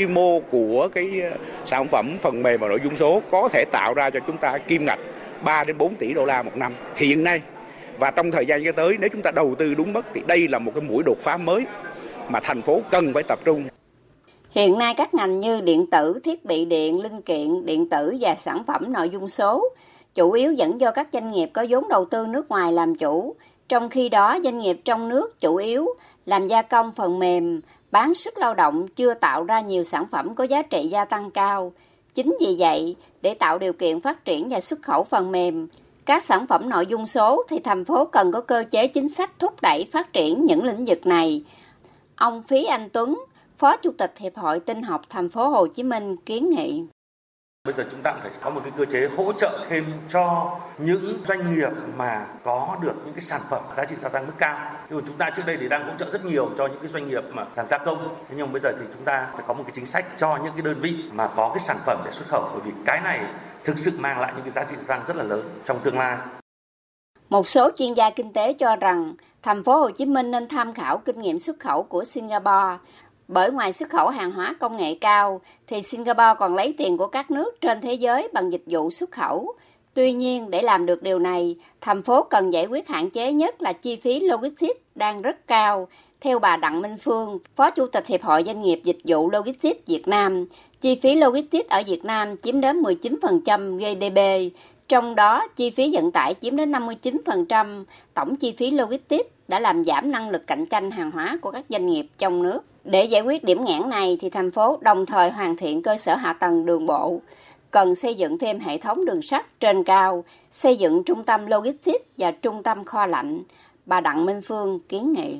Quy 0.00 0.06
mô 0.06 0.40
của 0.40 0.88
cái 0.94 1.20
ờ, 1.20 1.36
sản 1.64 1.88
phẩm 1.88 2.16
phần 2.20 2.42
mềm 2.42 2.60
và 2.60 2.68
nội 2.68 2.80
dung 2.84 2.96
số 2.96 3.22
có 3.30 3.48
thể 3.52 3.64
tạo 3.72 3.94
ra 3.94 4.10
cho 4.10 4.20
chúng 4.26 4.36
ta 4.36 4.58
kim 4.58 4.84
ngạch 4.84 4.98
3 5.44 5.64
đến 5.64 5.78
4 5.78 5.94
tỷ 5.94 6.14
đô 6.14 6.24
la 6.24 6.42
một 6.42 6.56
năm. 6.56 6.74
Hiện 6.96 7.24
nay 7.24 7.40
và 7.98 8.10
trong 8.10 8.30
thời 8.30 8.46
gian 8.46 8.74
tới 8.76 8.96
nếu 9.00 9.08
chúng 9.12 9.22
ta 9.22 9.30
đầu 9.30 9.54
tư 9.58 9.74
đúng 9.74 9.92
mức 9.92 10.06
thì 10.14 10.20
đây 10.26 10.48
là 10.48 10.58
một 10.58 10.72
cái 10.74 10.84
mũi 10.84 11.02
đột 11.02 11.18
phá 11.18 11.36
mới 11.36 11.64
mà 12.28 12.40
thành 12.40 12.62
phố 12.62 12.80
cần 12.90 13.12
phải 13.14 13.22
tập 13.22 13.38
trung. 13.44 13.64
Hiện 14.50 14.78
nay 14.78 14.94
các 14.96 15.14
ngành 15.14 15.38
như 15.38 15.60
điện 15.60 15.86
tử, 15.90 16.20
thiết 16.24 16.44
bị 16.44 16.64
điện, 16.64 17.00
linh 17.00 17.22
kiện, 17.22 17.66
điện 17.66 17.88
tử 17.88 18.16
và 18.20 18.34
sản 18.34 18.62
phẩm 18.66 18.92
nội 18.92 19.08
dung 19.08 19.28
số 19.28 19.68
chủ 20.14 20.32
yếu 20.32 20.52
dẫn 20.52 20.80
do 20.80 20.90
các 20.90 21.08
doanh 21.12 21.30
nghiệp 21.30 21.50
có 21.54 21.66
vốn 21.68 21.88
đầu 21.88 22.04
tư 22.04 22.26
nước 22.26 22.48
ngoài 22.48 22.72
làm 22.72 22.94
chủ. 22.94 23.34
Trong 23.68 23.88
khi 23.88 24.08
đó, 24.08 24.38
doanh 24.44 24.58
nghiệp 24.58 24.80
trong 24.84 25.08
nước 25.08 25.40
chủ 25.40 25.56
yếu 25.56 25.86
làm 26.26 26.46
gia 26.46 26.62
công 26.62 26.92
phần 26.92 27.18
mềm, 27.18 27.60
bán 27.90 28.14
sức 28.14 28.38
lao 28.38 28.54
động 28.54 28.88
chưa 28.88 29.14
tạo 29.14 29.44
ra 29.44 29.60
nhiều 29.60 29.84
sản 29.84 30.06
phẩm 30.06 30.34
có 30.34 30.44
giá 30.44 30.62
trị 30.62 30.88
gia 30.88 31.04
tăng 31.04 31.30
cao. 31.30 31.72
Chính 32.14 32.36
vì 32.40 32.56
vậy, 32.58 32.96
để 33.22 33.34
tạo 33.34 33.58
điều 33.58 33.72
kiện 33.72 34.00
phát 34.00 34.24
triển 34.24 34.48
và 34.48 34.60
xuất 34.60 34.82
khẩu 34.82 35.04
phần 35.04 35.32
mềm, 35.32 35.68
các 36.06 36.24
sản 36.24 36.46
phẩm 36.46 36.68
nội 36.68 36.86
dung 36.86 37.06
số 37.06 37.44
thì 37.48 37.58
thành 37.58 37.84
phố 37.84 38.04
cần 38.04 38.32
có 38.32 38.40
cơ 38.40 38.64
chế 38.70 38.86
chính 38.86 39.08
sách 39.08 39.30
thúc 39.38 39.62
đẩy 39.62 39.86
phát 39.92 40.12
triển 40.12 40.44
những 40.44 40.64
lĩnh 40.64 40.84
vực 40.84 41.06
này. 41.06 41.42
Ông 42.16 42.42
Phí 42.42 42.64
Anh 42.64 42.88
Tuấn, 42.92 43.24
Phó 43.56 43.76
Chủ 43.76 43.92
tịch 43.98 44.14
Hiệp 44.18 44.36
hội 44.36 44.60
Tinh 44.60 44.82
học 44.82 45.02
thành 45.08 45.28
phố 45.28 45.48
Hồ 45.48 45.66
Chí 45.66 45.82
Minh 45.82 46.16
kiến 46.16 46.50
nghị. 46.50 46.82
Bây 47.66 47.74
giờ 47.74 47.84
chúng 47.90 48.02
ta 48.02 48.14
phải 48.22 48.30
có 48.40 48.50
một 48.50 48.60
cái 48.64 48.72
cơ 48.76 48.84
chế 48.84 49.08
hỗ 49.16 49.32
trợ 49.32 49.58
thêm 49.68 49.84
cho 50.08 50.56
những 50.78 51.18
doanh 51.28 51.54
nghiệp 51.54 51.70
mà 51.96 52.26
có 52.44 52.76
được 52.82 52.94
những 53.04 53.14
cái 53.14 53.22
sản 53.22 53.40
phẩm 53.50 53.62
giá 53.76 53.84
trị 53.84 53.96
gia 53.98 54.08
tăng 54.08 54.26
mức 54.26 54.32
cao. 54.38 54.58
Nhưng 54.88 54.98
mà 54.98 55.04
chúng 55.06 55.16
ta 55.16 55.30
trước 55.30 55.42
đây 55.46 55.56
thì 55.60 55.68
đang 55.68 55.86
hỗ 55.88 55.92
trợ 55.98 56.10
rất 56.10 56.24
nhiều 56.24 56.48
cho 56.58 56.66
những 56.66 56.78
cái 56.78 56.88
doanh 56.88 57.08
nghiệp 57.08 57.24
mà 57.32 57.44
làm 57.56 57.68
gia 57.68 57.78
công. 57.78 58.16
Nhưng 58.30 58.46
mà 58.46 58.52
bây 58.52 58.60
giờ 58.60 58.72
thì 58.80 58.86
chúng 58.94 59.04
ta 59.04 59.28
phải 59.32 59.44
có 59.46 59.54
một 59.54 59.62
cái 59.66 59.72
chính 59.74 59.86
sách 59.86 60.04
cho 60.18 60.36
những 60.36 60.52
cái 60.52 60.62
đơn 60.62 60.78
vị 60.80 60.96
mà 61.12 61.28
có 61.36 61.48
cái 61.48 61.60
sản 61.60 61.76
phẩm 61.86 61.98
để 62.04 62.12
xuất 62.12 62.28
khẩu 62.28 62.48
bởi 62.52 62.60
vì 62.64 62.72
cái 62.86 63.00
này 63.00 63.20
thực 63.64 63.78
sự 63.78 63.90
mang 64.00 64.20
lại 64.20 64.32
những 64.34 64.42
cái 64.42 64.50
giá 64.50 64.64
trị 64.64 64.76
gia 64.76 64.86
tăng 64.86 65.06
rất 65.06 65.16
là 65.16 65.24
lớn 65.24 65.42
trong 65.64 65.80
tương 65.80 65.98
lai. 65.98 66.16
Một 67.28 67.48
số 67.48 67.70
chuyên 67.78 67.94
gia 67.94 68.10
kinh 68.10 68.32
tế 68.32 68.52
cho 68.52 68.76
rằng 68.76 69.14
thành 69.42 69.64
phố 69.64 69.76
Hồ 69.76 69.90
Chí 69.90 70.06
Minh 70.06 70.30
nên 70.30 70.48
tham 70.48 70.74
khảo 70.74 70.98
kinh 70.98 71.20
nghiệm 71.20 71.38
xuất 71.38 71.56
khẩu 71.60 71.82
của 71.82 72.04
Singapore 72.04 72.76
bởi 73.28 73.50
ngoài 73.50 73.72
xuất 73.72 73.90
khẩu 73.90 74.08
hàng 74.08 74.32
hóa 74.32 74.54
công 74.60 74.76
nghệ 74.76 74.94
cao, 75.00 75.40
thì 75.66 75.82
Singapore 75.82 76.34
còn 76.38 76.54
lấy 76.54 76.74
tiền 76.78 76.96
của 76.96 77.06
các 77.06 77.30
nước 77.30 77.60
trên 77.60 77.80
thế 77.80 77.94
giới 77.94 78.28
bằng 78.32 78.52
dịch 78.52 78.62
vụ 78.66 78.90
xuất 78.90 79.10
khẩu. 79.10 79.54
Tuy 79.94 80.12
nhiên, 80.12 80.50
để 80.50 80.62
làm 80.62 80.86
được 80.86 81.02
điều 81.02 81.18
này, 81.18 81.56
thành 81.80 82.02
phố 82.02 82.22
cần 82.22 82.52
giải 82.52 82.66
quyết 82.66 82.88
hạn 82.88 83.10
chế 83.10 83.32
nhất 83.32 83.62
là 83.62 83.72
chi 83.72 83.96
phí 83.96 84.20
logistics 84.20 84.80
đang 84.94 85.22
rất 85.22 85.46
cao. 85.46 85.88
Theo 86.20 86.38
bà 86.38 86.56
Đặng 86.56 86.82
Minh 86.82 86.96
Phương, 86.96 87.38
Phó 87.56 87.70
Chủ 87.70 87.86
tịch 87.86 88.06
Hiệp 88.06 88.22
hội 88.22 88.42
Doanh 88.46 88.62
nghiệp 88.62 88.80
Dịch 88.84 88.98
vụ 89.04 89.30
Logistics 89.30 89.86
Việt 89.86 90.08
Nam, 90.08 90.46
chi 90.80 90.98
phí 91.02 91.14
logistics 91.14 91.68
ở 91.68 91.82
Việt 91.86 92.04
Nam 92.04 92.36
chiếm 92.36 92.60
đến 92.60 92.82
19% 92.82 93.78
GDP, 93.78 94.52
trong 94.88 95.14
đó 95.14 95.48
chi 95.56 95.70
phí 95.70 95.90
vận 95.92 96.10
tải 96.12 96.34
chiếm 96.34 96.56
đến 96.56 96.72
59%, 96.72 97.84
tổng 98.14 98.36
chi 98.36 98.52
phí 98.52 98.70
logistics 98.70 99.30
đã 99.48 99.60
làm 99.60 99.84
giảm 99.84 100.10
năng 100.10 100.30
lực 100.30 100.46
cạnh 100.46 100.66
tranh 100.66 100.90
hàng 100.90 101.10
hóa 101.10 101.38
của 101.40 101.50
các 101.50 101.64
doanh 101.68 101.86
nghiệp 101.86 102.06
trong 102.18 102.42
nước. 102.42 102.60
Để 102.90 103.04
giải 103.04 103.22
quyết 103.22 103.44
điểm 103.44 103.64
nghẽn 103.64 103.88
này 103.88 104.16
thì 104.20 104.30
thành 104.30 104.50
phố 104.50 104.78
đồng 104.80 105.06
thời 105.06 105.30
hoàn 105.30 105.56
thiện 105.56 105.82
cơ 105.82 105.96
sở 105.96 106.16
hạ 106.16 106.32
tầng 106.32 106.66
đường 106.66 106.86
bộ, 106.86 107.20
cần 107.70 107.94
xây 107.94 108.14
dựng 108.14 108.38
thêm 108.38 108.60
hệ 108.60 108.78
thống 108.78 109.04
đường 109.04 109.22
sắt 109.22 109.60
trên 109.60 109.84
cao, 109.84 110.24
xây 110.50 110.76
dựng 110.76 111.02
trung 111.04 111.24
tâm 111.24 111.46
logistics 111.46 112.04
và 112.16 112.30
trung 112.30 112.62
tâm 112.62 112.84
kho 112.84 113.06
lạnh. 113.06 113.42
Bà 113.86 114.00
Đặng 114.00 114.26
Minh 114.26 114.40
Phương 114.42 114.80
kiến 114.88 115.12
nghị. 115.12 115.38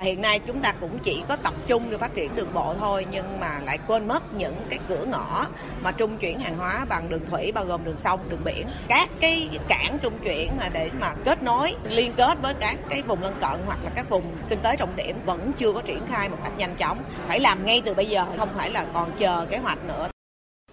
Và 0.00 0.04
hiện 0.04 0.22
nay 0.22 0.40
chúng 0.46 0.60
ta 0.60 0.72
cũng 0.80 0.98
chỉ 0.98 1.22
có 1.28 1.36
tập 1.36 1.54
trung 1.66 1.90
để 1.90 1.98
phát 1.98 2.14
triển 2.14 2.36
đường 2.36 2.54
bộ 2.54 2.74
thôi 2.80 3.06
nhưng 3.10 3.40
mà 3.40 3.60
lại 3.64 3.78
quên 3.86 4.08
mất 4.08 4.34
những 4.34 4.56
cái 4.70 4.78
cửa 4.88 5.04
ngõ 5.04 5.46
mà 5.82 5.92
trung 5.92 6.16
chuyển 6.18 6.40
hàng 6.40 6.56
hóa 6.56 6.84
bằng 6.88 7.08
đường 7.08 7.26
thủy 7.30 7.52
bao 7.52 7.64
gồm 7.64 7.84
đường 7.84 7.98
sông, 7.98 8.20
đường 8.28 8.44
biển. 8.44 8.66
Các 8.88 9.08
cái 9.20 9.48
cảng 9.68 9.98
trung 10.02 10.18
chuyển 10.24 10.52
để 10.72 10.90
mà 11.00 11.14
kết 11.24 11.42
nối, 11.42 11.74
liên 11.84 12.12
kết 12.12 12.38
với 12.42 12.54
các 12.54 12.78
cái 12.90 13.02
vùng 13.02 13.22
lân 13.22 13.34
cận 13.40 13.60
hoặc 13.66 13.78
là 13.84 13.90
các 13.94 14.10
vùng 14.10 14.36
kinh 14.48 14.60
tế 14.62 14.76
trọng 14.76 14.96
điểm 14.96 15.16
vẫn 15.26 15.52
chưa 15.56 15.72
có 15.72 15.82
triển 15.82 16.00
khai 16.08 16.28
một 16.28 16.38
cách 16.44 16.52
nhanh 16.56 16.74
chóng. 16.74 16.98
Phải 17.28 17.40
làm 17.40 17.66
ngay 17.66 17.82
từ 17.84 17.94
bây 17.94 18.06
giờ, 18.06 18.26
không 18.36 18.48
phải 18.56 18.70
là 18.70 18.86
còn 18.94 19.10
chờ 19.18 19.46
kế 19.50 19.58
hoạch 19.58 19.78
nữa. 19.84 20.08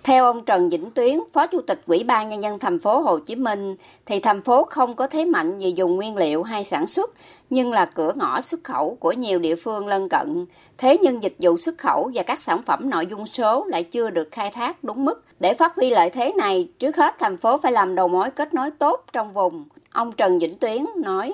Theo 0.04 0.26
ông 0.26 0.46
Trần 0.46 0.70
Vĩnh 0.70 0.92
Tuyến, 0.92 1.20
Phó 1.34 1.48
Chủ 1.48 1.62
tịch 1.62 1.82
Ủy 1.86 2.04
ban 2.04 2.30
nhân 2.30 2.44
dân 2.44 2.60
thành 2.60 2.80
phố 2.80 3.00
Hồ 3.00 3.20
Chí 3.20 3.36
Minh, 3.36 3.76
thì 4.06 4.20
thành 4.20 4.42
phố 4.42 4.64
không 4.64 4.96
có 4.96 5.08
thế 5.08 5.26
mạnh 5.26 5.58
về 5.58 5.68
dùng 5.70 5.96
nguyên 5.96 6.18
liệu 6.18 6.44
hay 6.44 6.64
sản 6.64 6.88
xuất, 6.88 7.12
nhưng 7.50 7.74
là 7.74 7.86
cửa 7.86 8.14
ngõ 8.16 8.42
xuất 8.42 8.64
khẩu 8.64 8.98
của 9.00 9.12
nhiều 9.12 9.40
địa 9.40 9.56
phương 9.56 9.88
lân 9.88 10.10
cận. 10.10 10.46
Thế 10.78 10.98
nhưng 11.02 11.24
dịch 11.24 11.36
vụ 11.40 11.58
xuất 11.58 11.78
khẩu 11.78 12.12
và 12.14 12.24
các 12.24 12.42
sản 12.42 12.62
phẩm 12.62 12.90
nội 12.90 13.06
dung 13.06 13.26
số 13.26 13.66
lại 13.68 13.84
chưa 13.84 14.10
được 14.10 14.28
khai 14.32 14.52
thác 14.52 14.84
đúng 14.84 15.06
mức. 15.06 15.24
Để 15.40 15.54
phát 15.54 15.76
huy 15.76 15.90
lợi 15.90 16.10
thế 16.10 16.34
này, 16.38 16.70
trước 16.80 16.96
hết 16.96 17.16
thành 17.20 17.38
phố 17.38 17.58
phải 17.58 17.72
làm 17.72 17.96
đầu 17.96 18.08
mối 18.08 18.30
kết 18.30 18.54
nối 18.54 18.72
tốt 18.72 19.04
trong 19.14 19.34
vùng. 19.34 19.66
Ông 19.92 20.12
Trần 20.12 20.40
Vĩnh 20.40 20.56
Tuyến 20.56 20.86
nói. 20.96 21.34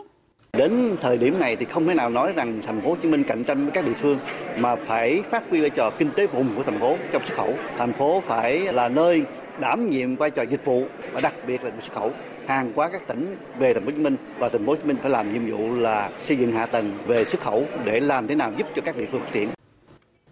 Đến 0.57 0.95
thời 1.01 1.17
điểm 1.17 1.39
này 1.39 1.55
thì 1.55 1.65
không 1.65 1.87
thể 1.87 1.93
nào 1.93 2.09
nói 2.09 2.33
rằng 2.35 2.61
thành 2.65 2.81
phố 2.81 2.89
Hồ 2.89 2.95
Chí 3.01 3.09
Minh 3.09 3.23
cạnh 3.23 3.43
tranh 3.43 3.63
với 3.63 3.71
các 3.71 3.85
địa 3.85 3.93
phương 3.93 4.17
mà 4.57 4.75
phải 4.75 5.23
phát 5.29 5.43
huy 5.49 5.61
vai 5.61 5.69
trò 5.69 5.89
kinh 5.97 6.11
tế 6.11 6.27
vùng 6.27 6.55
của 6.55 6.63
thành 6.63 6.79
phố 6.79 6.95
trong 7.11 7.25
xuất 7.25 7.37
khẩu. 7.37 7.53
Thành 7.77 7.93
phố 7.93 8.21
phải 8.25 8.59
là 8.59 8.89
nơi 8.89 9.23
đảm 9.59 9.89
nhiệm 9.89 10.15
vai 10.15 10.31
trò 10.31 10.43
dịch 10.43 10.65
vụ 10.65 10.83
và 11.11 11.21
đặc 11.21 11.33
biệt 11.47 11.63
là 11.63 11.71
xuất 11.81 11.93
khẩu 11.93 12.11
hàng 12.47 12.71
qua 12.75 12.89
các 12.89 13.07
tỉnh 13.07 13.37
về 13.59 13.73
thành 13.73 13.85
phố 13.85 13.91
Hồ 13.91 13.95
Chí 13.97 14.03
Minh 14.03 14.17
và 14.39 14.49
thành 14.49 14.65
phố 14.65 14.71
Hồ 14.71 14.75
Chí 14.75 14.83
Minh 14.83 14.97
phải 15.01 15.11
làm 15.11 15.33
nhiệm 15.33 15.57
vụ 15.57 15.75
là 15.75 16.09
xây 16.19 16.37
dựng 16.37 16.51
hạ 16.51 16.65
tầng 16.65 16.97
về 17.07 17.25
xuất 17.25 17.41
khẩu 17.41 17.63
để 17.85 17.99
làm 17.99 18.27
thế 18.27 18.35
nào 18.35 18.51
giúp 18.57 18.67
cho 18.75 18.81
các 18.85 18.97
địa 18.97 19.05
phương 19.11 19.21
phát 19.21 19.29
triển. 19.33 19.49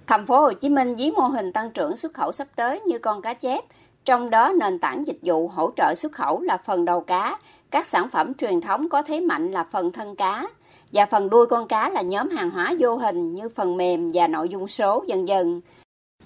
Thành 0.08 0.25
phố 0.25 0.39
Hồ 0.39 0.53
Chí 0.53 0.70
Minh 0.70 0.96
với 0.96 1.12
mô 1.12 1.24
hình 1.24 1.51
tăng 1.53 1.72
trưởng 1.72 1.96
xuất 1.96 2.13
khẩu 2.13 2.32
sắp 2.32 2.48
tới 2.55 2.82
như 2.86 3.00
con 3.00 3.22
cá 3.22 3.34
chép, 3.34 3.60
trong 4.05 4.29
đó 4.29 4.53
nền 4.60 4.79
tảng 4.79 5.08
dịch 5.08 5.20
vụ 5.22 5.48
hỗ 5.48 5.72
trợ 5.75 5.94
xuất 5.96 6.12
khẩu 6.12 6.41
là 6.41 6.58
phần 6.58 6.86
đầu 6.86 7.01
cá, 7.01 7.38
các 7.72 7.86
sản 7.88 8.10
phẩm 8.10 8.34
truyền 8.34 8.62
thống 8.62 8.89
có 8.89 9.01
thế 9.01 9.19
mạnh 9.19 9.51
là 9.51 9.63
phần 9.63 9.91
thân 9.91 10.15
cá 10.15 10.48
và 10.91 11.05
phần 11.05 11.29
đuôi 11.29 11.45
con 11.45 11.67
cá 11.67 11.89
là 11.89 12.01
nhóm 12.01 12.29
hàng 12.29 12.50
hóa 12.50 12.74
vô 12.79 12.95
hình 12.95 13.34
như 13.34 13.50
phần 13.50 13.77
mềm 13.77 14.12
và 14.13 14.27
nội 14.27 14.50
dung 14.50 14.67
số 14.67 15.03
dần 15.07 15.27
dần. 15.27 15.62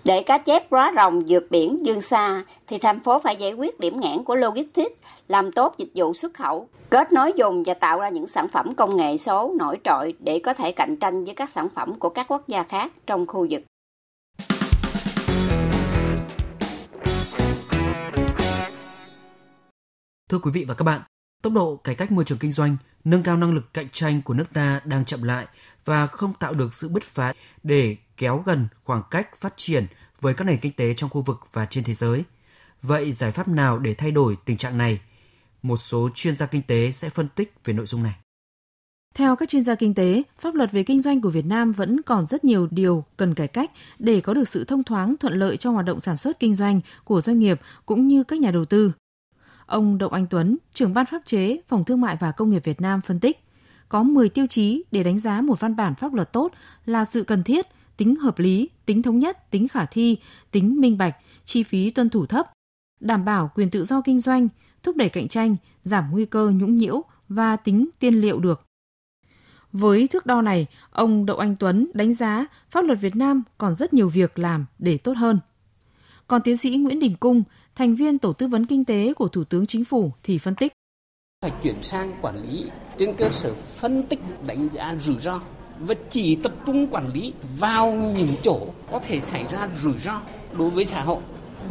Để 0.04 0.22
cá 0.22 0.38
chép 0.38 0.72
róa 0.72 0.92
rồng 0.96 1.24
vượt 1.28 1.48
biển 1.50 1.86
dương 1.86 2.02
xa 2.02 2.44
thì 2.68 2.78
thành 2.78 3.00
phố 3.00 3.20
phải 3.20 3.36
giải 3.36 3.54
quyết 3.54 3.80
điểm 3.80 4.00
nghẽn 4.00 4.24
của 4.24 4.36
logistics, 4.36 4.96
làm 5.28 5.52
tốt 5.52 5.74
dịch 5.78 5.90
vụ 5.96 6.14
xuất 6.14 6.34
khẩu, 6.34 6.68
kết 6.90 7.14
nối 7.14 7.34
dùng 7.36 7.64
và 7.66 7.74
tạo 7.74 8.00
ra 8.00 8.10
những 8.10 8.28
sản 8.28 8.48
phẩm 8.48 8.76
công 8.76 8.96
nghệ 8.96 9.18
số 9.18 9.54
nổi 9.60 9.78
trội 9.84 10.14
để 10.20 10.40
có 10.40 10.54
thể 10.54 10.72
cạnh 10.72 10.96
tranh 10.96 11.24
với 11.24 11.36
các 11.36 11.50
sản 11.50 11.70
phẩm 11.70 12.00
của 12.00 12.10
các 12.10 12.28
quốc 12.28 12.48
gia 12.48 12.64
khác 12.64 12.92
trong 13.06 13.28
khu 13.28 13.48
vực. 13.50 13.62
Thưa 20.30 20.40
quý 20.44 20.52
vị 20.54 20.66
và 20.68 20.74
các 20.74 20.84
bạn, 20.84 21.02
Tốc 21.42 21.54
độ 21.54 21.76
cải 21.76 21.96
cách 21.96 22.12
môi 22.12 22.26
trường 22.26 22.38
kinh 22.38 22.52
doanh, 22.52 22.78
nâng 23.04 23.24
cao 23.24 23.38
năng 23.38 23.54
lực 23.54 23.74
cạnh 23.74 23.88
tranh 23.92 24.22
của 24.22 24.34
nước 24.34 24.54
ta 24.54 24.82
đang 24.86 25.06
chậm 25.06 25.24
lại 25.24 25.48
và 25.86 26.08
không 26.08 26.34
tạo 26.34 26.54
được 26.54 26.74
sự 26.74 26.90
bứt 26.90 27.04
phá 27.04 27.34
để 27.64 27.98
kéo 28.18 28.44
gần 28.46 28.68
khoảng 28.84 29.04
cách 29.12 29.38
phát 29.40 29.54
triển 29.58 29.86
với 30.22 30.34
các 30.34 30.46
nền 30.46 30.60
kinh 30.60 30.74
tế 30.74 30.94
trong 30.94 31.10
khu 31.10 31.22
vực 31.22 31.40
và 31.54 31.66
trên 31.66 31.84
thế 31.84 31.94
giới. 31.94 32.24
Vậy 32.82 33.12
giải 33.12 33.32
pháp 33.32 33.48
nào 33.48 33.80
để 33.80 33.94
thay 33.94 34.12
đổi 34.12 34.38
tình 34.46 34.58
trạng 34.58 34.78
này? 34.78 35.00
Một 35.64 35.78
số 35.78 36.10
chuyên 36.16 36.38
gia 36.38 36.46
kinh 36.46 36.62
tế 36.62 36.92
sẽ 36.92 37.10
phân 37.10 37.28
tích 37.36 37.54
về 37.66 37.74
nội 37.74 37.86
dung 37.86 38.04
này. 38.04 38.14
Theo 39.16 39.36
các 39.36 39.50
chuyên 39.50 39.64
gia 39.64 39.76
kinh 39.76 39.94
tế, 39.94 40.24
pháp 40.40 40.56
luật 40.56 40.72
về 40.72 40.84
kinh 40.84 41.02
doanh 41.02 41.22
của 41.22 41.30
Việt 41.30 41.46
Nam 41.46 41.72
vẫn 41.72 42.02
còn 42.02 42.26
rất 42.26 42.44
nhiều 42.44 42.68
điều 42.72 43.04
cần 43.18 43.34
cải 43.34 43.48
cách 43.48 43.72
để 44.00 44.20
có 44.20 44.34
được 44.34 44.48
sự 44.48 44.64
thông 44.64 44.84
thoáng 44.84 45.16
thuận 45.20 45.34
lợi 45.34 45.58
cho 45.58 45.72
hoạt 45.72 45.86
động 45.86 46.00
sản 46.00 46.18
xuất 46.18 46.40
kinh 46.40 46.56
doanh 46.56 46.82
của 47.04 47.22
doanh 47.22 47.40
nghiệp 47.40 47.62
cũng 47.86 48.08
như 48.08 48.24
các 48.24 48.40
nhà 48.40 48.52
đầu 48.52 48.66
tư. 48.66 48.92
Ông 49.70 49.98
Đậu 49.98 50.10
Anh 50.10 50.28
Tuấn, 50.30 50.58
trưởng 50.74 50.94
ban 50.94 51.06
pháp 51.06 51.22
chế, 51.26 51.58
Phòng 51.68 51.86
Thương 51.86 52.02
mại 52.02 52.18
và 52.20 52.32
Công 52.32 52.50
nghiệp 52.50 52.64
Việt 52.64 52.82
Nam 52.82 53.02
phân 53.02 53.20
tích, 53.20 53.40
có 53.90 54.04
10 54.04 54.30
tiêu 54.30 54.46
chí 54.48 54.84
để 54.92 55.04
đánh 55.04 55.20
giá 55.20 55.42
một 55.42 55.60
văn 55.60 55.76
bản 55.76 55.96
pháp 55.96 56.14
luật 56.14 56.34
tốt 56.34 56.52
là 56.86 57.06
sự 57.06 57.24
cần 57.24 57.44
thiết, 57.44 57.68
tính 57.98 58.16
hợp 58.16 58.40
lý, 58.40 58.70
tính 58.86 59.02
thống 59.02 59.20
nhất, 59.20 59.52
tính 59.52 59.68
khả 59.68 59.86
thi, 59.86 60.18
tính 60.52 60.82
minh 60.82 60.98
bạch, 60.98 61.16
chi 61.46 61.64
phí 61.64 61.92
tuân 61.92 62.10
thủ 62.10 62.26
thấp, 62.26 62.46
đảm 63.00 63.26
bảo 63.26 63.52
quyền 63.56 63.70
tự 63.70 63.86
do 63.86 64.02
kinh 64.02 64.20
doanh, 64.20 64.48
thúc 64.84 64.96
đẩy 64.96 65.10
cạnh 65.10 65.28
tranh, 65.28 65.56
giảm 65.82 66.12
nguy 66.12 66.26
cơ 66.26 66.52
nhũng 66.56 66.76
nhiễu 66.76 67.02
và 67.30 67.56
tính 67.56 67.90
tiên 68.00 68.14
liệu 68.14 68.40
được. 68.40 68.66
Với 69.72 70.08
thước 70.08 70.26
đo 70.26 70.42
này, 70.42 70.68
ông 70.92 71.26
Đậu 71.26 71.38
Anh 71.38 71.56
Tuấn 71.56 71.88
đánh 71.94 72.14
giá 72.14 72.46
pháp 72.70 72.86
luật 72.86 73.00
Việt 73.02 73.16
Nam 73.16 73.44
còn 73.58 73.76
rất 73.76 73.94
nhiều 73.94 74.10
việc 74.10 74.40
làm 74.40 74.66
để 74.80 74.98
tốt 74.98 75.18
hơn. 75.18 75.40
Còn 76.28 76.42
tiến 76.42 76.58
sĩ 76.58 76.70
Nguyễn 76.70 77.00
Đình 77.00 77.16
Cung, 77.20 77.44
thành 77.80 77.96
viên 77.96 78.20
Tổ 78.20 78.34
tư 78.34 78.48
vấn 78.48 78.66
Kinh 78.66 78.86
tế 78.86 79.14
của 79.14 79.28
Thủ 79.28 79.44
tướng 79.44 79.66
Chính 79.66 79.86
phủ 79.86 80.12
thì 80.24 80.38
phân 80.38 80.56
tích. 80.56 80.74
Phải 81.42 81.52
chuyển 81.64 81.84
sang 81.84 82.14
quản 82.22 82.44
lý 82.44 82.66
trên 82.98 83.14
cơ 83.14 83.30
sở 83.30 83.54
phân 83.54 84.04
tích 84.04 84.20
đánh 84.48 84.70
giá 84.72 84.96
rủi 85.00 85.18
ro 85.20 85.42
và 85.80 85.96
chỉ 86.10 86.36
tập 86.36 86.52
trung 86.66 86.88
quản 86.92 87.08
lý 87.14 87.34
vào 87.60 87.92
những 87.92 88.36
chỗ 88.44 88.60
có 88.92 89.00
thể 89.00 89.20
xảy 89.20 89.46
ra 89.48 89.70
rủi 89.76 89.98
ro 89.98 90.22
đối 90.58 90.70
với 90.70 90.86
xã 90.86 91.02
hội, 91.02 91.22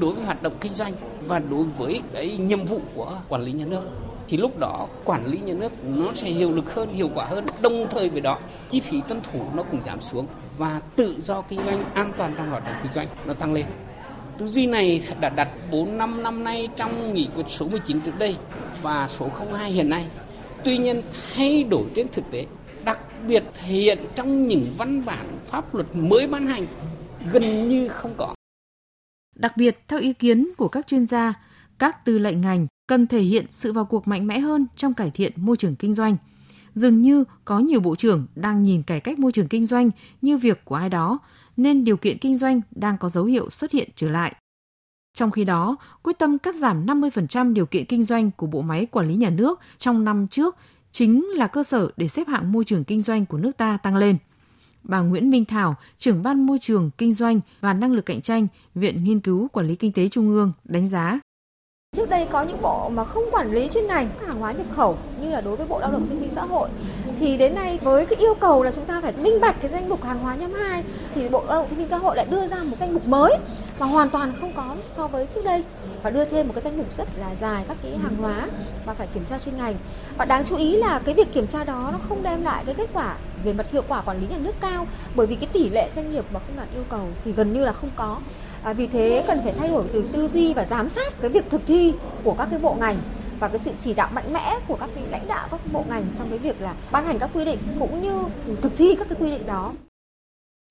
đối 0.01 0.15
với 0.15 0.25
hoạt 0.25 0.43
động 0.43 0.57
kinh 0.61 0.75
doanh 0.75 0.93
và 1.27 1.39
đối 1.39 1.65
với 1.65 2.01
cái 2.13 2.37
nhiệm 2.37 2.65
vụ 2.65 2.81
của 2.95 3.21
quản 3.29 3.43
lý 3.43 3.53
nhà 3.53 3.65
nước 3.67 3.83
thì 4.29 4.37
lúc 4.37 4.59
đó 4.59 4.87
quản 5.05 5.27
lý 5.27 5.39
nhà 5.39 5.55
nước 5.55 5.73
nó 5.85 6.13
sẽ 6.15 6.31
hiệu 6.31 6.53
lực 6.53 6.75
hơn, 6.75 6.95
hiệu 6.95 7.11
quả 7.15 7.25
hơn. 7.25 7.47
Đồng 7.61 7.87
thời 7.91 8.09
với 8.09 8.21
đó, 8.21 8.39
chi 8.71 8.81
phí 8.81 9.01
tuân 9.09 9.21
thủ 9.21 9.41
nó 9.55 9.63
cũng 9.63 9.83
giảm 9.83 10.01
xuống 10.01 10.27
và 10.59 10.81
tự 10.97 11.15
do 11.21 11.43
kinh 11.43 11.61
doanh 11.67 11.85
an 11.95 12.13
toàn 12.17 12.35
trong 12.37 12.51
hoạt 12.51 12.65
động 12.65 12.75
kinh 12.83 12.93
doanh 12.93 13.07
nó 13.27 13.35
tăng 13.35 13.53
lên. 13.53 13.67
Tư 14.39 14.47
duy 14.47 14.67
này 14.67 15.03
đã 15.21 15.29
đặt 15.29 15.49
4 15.71 15.99
năm 15.99 16.23
năm 16.23 16.45
nay 16.45 16.69
trong 16.77 17.15
nghị 17.15 17.29
quyết 17.35 17.45
số 17.49 17.69
19 17.69 18.01
trước 18.01 18.19
đây 18.19 18.37
và 18.83 19.09
số 19.09 19.31
02 19.53 19.71
hiện 19.71 19.89
nay. 19.89 20.07
Tuy 20.65 20.79
nhiên 20.79 21.03
thay 21.35 21.65
đổi 21.65 21.85
trên 21.95 22.07
thực 22.13 22.31
tế, 22.31 22.47
đặc 22.85 22.99
biệt 23.29 23.45
thể 23.55 23.73
hiện 23.73 23.99
trong 24.15 24.49
những 24.49 24.67
văn 24.79 25.05
bản 25.05 25.39
pháp 25.45 25.75
luật 25.75 25.87
mới 25.97 26.29
ban 26.29 26.47
hành 26.47 26.67
gần 27.33 27.69
như 27.69 27.89
không 27.89 28.15
có. 28.17 28.35
Đặc 29.37 29.57
biệt, 29.57 29.79
theo 29.89 30.01
ý 30.01 30.13
kiến 30.13 30.49
của 30.57 30.69
các 30.69 30.87
chuyên 30.87 31.07
gia, 31.07 31.35
các 31.79 32.05
tư 32.05 32.19
lệnh 32.19 32.41
ngành 32.41 32.67
cần 32.87 33.07
thể 33.07 33.21
hiện 33.21 33.47
sự 33.51 33.73
vào 33.73 33.85
cuộc 33.85 34.09
mạnh 34.09 34.27
mẽ 34.27 34.39
hơn 34.39 34.67
trong 34.77 34.95
cải 34.95 35.11
thiện 35.11 35.33
môi 35.37 35.57
trường 35.57 35.77
kinh 35.77 35.93
doanh. 35.93 36.17
Dường 36.75 37.03
như 37.03 37.25
có 37.45 37.59
nhiều 37.59 37.81
bộ 37.81 37.97
trưởng 37.97 38.27
đang 38.35 38.63
nhìn 38.63 38.83
cải 38.83 39.01
cách 39.01 39.19
môi 39.19 39.33
trường 39.33 39.49
kinh 39.49 39.67
doanh 39.67 39.91
như 40.23 40.39
việc 40.39 40.65
của 40.65 40.75
ai 40.75 40.89
đó, 40.89 41.19
nên 41.59 41.85
điều 41.85 41.97
kiện 41.97 42.19
kinh 42.19 42.37
doanh 42.37 42.61
đang 42.71 42.99
có 42.99 43.09
dấu 43.09 43.25
hiệu 43.25 43.51
xuất 43.51 43.73
hiện 43.73 43.89
trở 43.97 44.09
lại. 44.09 44.35
Trong 45.15 45.31
khi 45.31 45.45
đó, 45.45 45.77
quyết 46.03 46.19
tâm 46.19 46.39
cắt 46.39 46.55
giảm 46.55 46.87
50% 46.87 47.53
điều 47.53 47.67
kiện 47.67 47.85
kinh 47.85 48.03
doanh 48.03 48.31
của 48.31 48.47
bộ 48.47 48.63
máy 48.63 48.87
quản 48.87 49.09
lý 49.09 49.15
nhà 49.15 49.31
nước 49.31 49.61
trong 49.79 50.05
năm 50.05 50.29
trước 50.29 50.57
chính 50.93 51.27
là 51.35 51.47
cơ 51.47 51.63
sở 51.63 51.91
để 51.97 52.09
xếp 52.09 52.29
hạng 52.29 52.53
môi 52.53 52.65
trường 52.65 52.85
kinh 52.85 53.01
doanh 53.01 53.27
của 53.27 53.39
nước 53.39 53.57
ta 53.57 53.77
tăng 53.77 53.97
lên. 53.97 54.17
Bà 54.83 55.01
Nguyễn 55.01 55.31
Minh 55.31 55.45
Thảo, 55.45 55.77
trưởng 55.99 56.23
ban 56.23 56.47
môi 56.47 56.59
trường 56.59 56.91
kinh 56.99 57.13
doanh 57.13 57.41
và 57.61 57.73
năng 57.73 57.93
lực 57.93 58.07
cạnh 58.07 58.21
tranh, 58.21 58.47
Viện 58.75 59.05
Nghiên 59.05 59.21
cứu 59.21 59.49
Quản 59.49 59.67
lý 59.67 59.75
Kinh 59.75 59.93
tế 59.93 60.09
Trung 60.09 60.29
ương 60.29 60.53
đánh 60.65 60.89
giá 60.89 61.21
Trước 61.99 62.11
đây 62.11 62.27
có 62.31 62.43
những 62.43 62.63
bộ 62.63 62.89
mà 62.89 63.05
không 63.05 63.25
quản 63.33 63.53
lý 63.53 63.69
chuyên 63.69 63.87
ngành, 63.87 64.09
hàng 64.27 64.41
hóa 64.41 64.53
nhập 64.53 64.67
khẩu, 64.77 64.97
như 65.21 65.31
là 65.31 65.41
đối 65.41 65.57
với 65.57 65.67
Bộ 65.67 65.79
Lao 65.79 65.91
động 65.91 66.07
Thương 66.09 66.21
binh 66.21 66.31
Xã 66.31 66.43
hội, 66.43 66.69
thì 67.21 67.37
đến 67.37 67.55
nay 67.55 67.79
với 67.83 68.07
cái 68.07 68.19
yêu 68.19 68.35
cầu 68.35 68.63
là 68.63 68.71
chúng 68.71 68.85
ta 68.85 69.01
phải 69.01 69.13
minh 69.13 69.41
bạch 69.41 69.57
cái 69.61 69.71
danh 69.71 69.89
mục 69.89 70.05
hàng 70.05 70.19
hóa 70.19 70.35
nhóm 70.35 70.55
2 70.55 70.83
thì 71.15 71.29
Bộ 71.29 71.45
Lao 71.49 71.57
động 71.57 71.69
Thương 71.69 71.79
binh 71.79 71.89
Xã 71.91 71.99
hội 71.99 72.17
lại 72.17 72.27
đưa 72.31 72.47
ra 72.49 72.57
một 72.63 72.77
danh 72.81 72.95
mục 72.95 73.07
mới 73.07 73.37
mà 73.79 73.87
hoàn 73.87 74.11
toàn 74.11 74.33
không 74.41 74.53
có 74.53 74.77
so 74.89 75.07
với 75.07 75.27
trước 75.27 75.45
đây, 75.45 75.65
và 76.03 76.11
đưa 76.11 76.25
thêm 76.25 76.47
một 76.47 76.53
cái 76.55 76.63
danh 76.63 76.79
mục 76.79 76.87
rất 76.97 77.09
là 77.21 77.31
dài 77.41 77.65
các 77.69 77.77
cái 77.83 77.93
hàng 78.03 78.17
hóa 78.17 78.49
và 78.87 78.95
phải 78.95 79.07
kiểm 79.15 79.25
tra 79.25 79.39
chuyên 79.39 79.57
ngành. 79.57 79.75
Và 80.19 80.25
đáng 80.25 80.45
chú 80.45 80.57
ý 80.57 80.77
là 80.77 81.01
cái 81.05 81.15
việc 81.15 81.33
kiểm 81.33 81.47
tra 81.47 81.65
đó 81.65 81.89
nó 81.93 81.99
không 82.09 82.23
đem 82.23 82.43
lại 82.43 82.63
cái 82.67 82.75
kết 82.75 82.91
quả 82.93 83.17
về 83.45 83.53
mặt 83.53 83.67
hiệu 83.73 83.83
quả 83.89 84.03
quản 84.03 84.21
lý 84.21 84.27
nhà 84.27 84.39
nước 84.39 84.55
cao, 84.61 84.87
bởi 85.15 85.27
vì 85.27 85.35
cái 85.35 85.49
tỷ 85.53 85.71
lệ 85.71 85.91
doanh 85.95 86.13
nghiệp 86.13 86.25
mà 86.33 86.41
không 86.47 86.57
đạt 86.57 86.67
yêu 86.75 86.85
cầu 86.89 87.07
thì 87.25 87.33
gần 87.33 87.53
như 87.53 87.65
là 87.65 87.73
không 87.73 87.91
có. 87.97 88.19
À, 88.63 88.73
vì 88.73 88.87
thế 88.87 89.25
cần 89.27 89.41
phải 89.45 89.53
thay 89.59 89.69
đổi 89.69 89.85
từ 89.93 90.09
tư 90.13 90.29
duy 90.29 90.55
và 90.55 90.65
giám 90.65 90.91
sát 90.91 91.21
cái 91.21 91.31
việc 91.31 91.51
thực 91.51 91.61
thi 91.67 91.93
của 92.25 92.35
các 92.39 92.49
cái 92.51 92.59
bộ 92.59 92.75
ngành 92.75 92.99
và 93.41 93.49
cái 93.49 93.59
sự 93.59 93.71
chỉ 93.81 93.95
đạo 93.95 94.11
mạnh 94.15 94.33
mẽ 94.33 94.59
của 94.69 94.77
các 94.77 94.91
cái 94.95 95.05
lãnh 95.11 95.29
đạo 95.29 95.49
các 95.51 95.61
bộ 95.73 95.85
ngành 95.89 96.07
trong 96.19 96.29
cái 96.31 96.39
việc 96.39 96.61
là 96.61 96.75
ban 96.93 97.07
hành 97.07 97.19
các 97.19 97.31
quy 97.35 97.45
định 97.45 97.59
cũng 97.79 98.03
như 98.03 98.23
thực 98.63 98.73
thi 98.77 98.95
các 98.99 99.09
cái 99.09 99.19
quy 99.21 99.31
định 99.31 99.47
đó. 99.47 99.73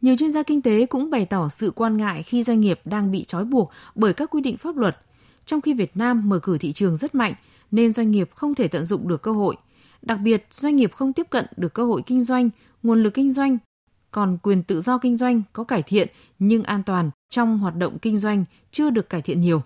Nhiều 0.01 0.15
chuyên 0.19 0.31
gia 0.31 0.43
kinh 0.43 0.61
tế 0.61 0.85
cũng 0.85 1.09
bày 1.09 1.25
tỏ 1.25 1.49
sự 1.49 1.71
quan 1.71 1.97
ngại 1.97 2.23
khi 2.23 2.43
doanh 2.43 2.59
nghiệp 2.59 2.79
đang 2.85 3.11
bị 3.11 3.23
trói 3.23 3.45
buộc 3.45 3.71
bởi 3.95 4.13
các 4.13 4.29
quy 4.29 4.41
định 4.41 4.57
pháp 4.57 4.77
luật, 4.77 4.97
trong 5.45 5.61
khi 5.61 5.73
Việt 5.73 5.97
Nam 5.97 6.29
mở 6.29 6.39
cửa 6.39 6.57
thị 6.57 6.71
trường 6.71 6.97
rất 6.97 7.15
mạnh 7.15 7.33
nên 7.71 7.91
doanh 7.91 8.11
nghiệp 8.11 8.29
không 8.33 8.55
thể 8.55 8.67
tận 8.67 8.85
dụng 8.85 9.07
được 9.07 9.21
cơ 9.21 9.31
hội. 9.31 9.55
Đặc 10.01 10.19
biệt, 10.23 10.47
doanh 10.51 10.75
nghiệp 10.75 10.91
không 10.95 11.13
tiếp 11.13 11.27
cận 11.29 11.45
được 11.57 11.73
cơ 11.73 11.85
hội 11.85 12.01
kinh 12.05 12.21
doanh, 12.21 12.49
nguồn 12.83 13.03
lực 13.03 13.13
kinh 13.13 13.33
doanh 13.33 13.57
còn 14.11 14.37
quyền 14.43 14.63
tự 14.63 14.81
do 14.81 14.97
kinh 14.97 15.17
doanh 15.17 15.41
có 15.53 15.63
cải 15.63 15.83
thiện 15.83 16.07
nhưng 16.39 16.63
an 16.63 16.83
toàn 16.83 17.11
trong 17.29 17.59
hoạt 17.59 17.75
động 17.75 17.97
kinh 17.99 18.17
doanh 18.17 18.45
chưa 18.71 18.89
được 18.89 19.09
cải 19.09 19.21
thiện 19.21 19.41
nhiều. 19.41 19.61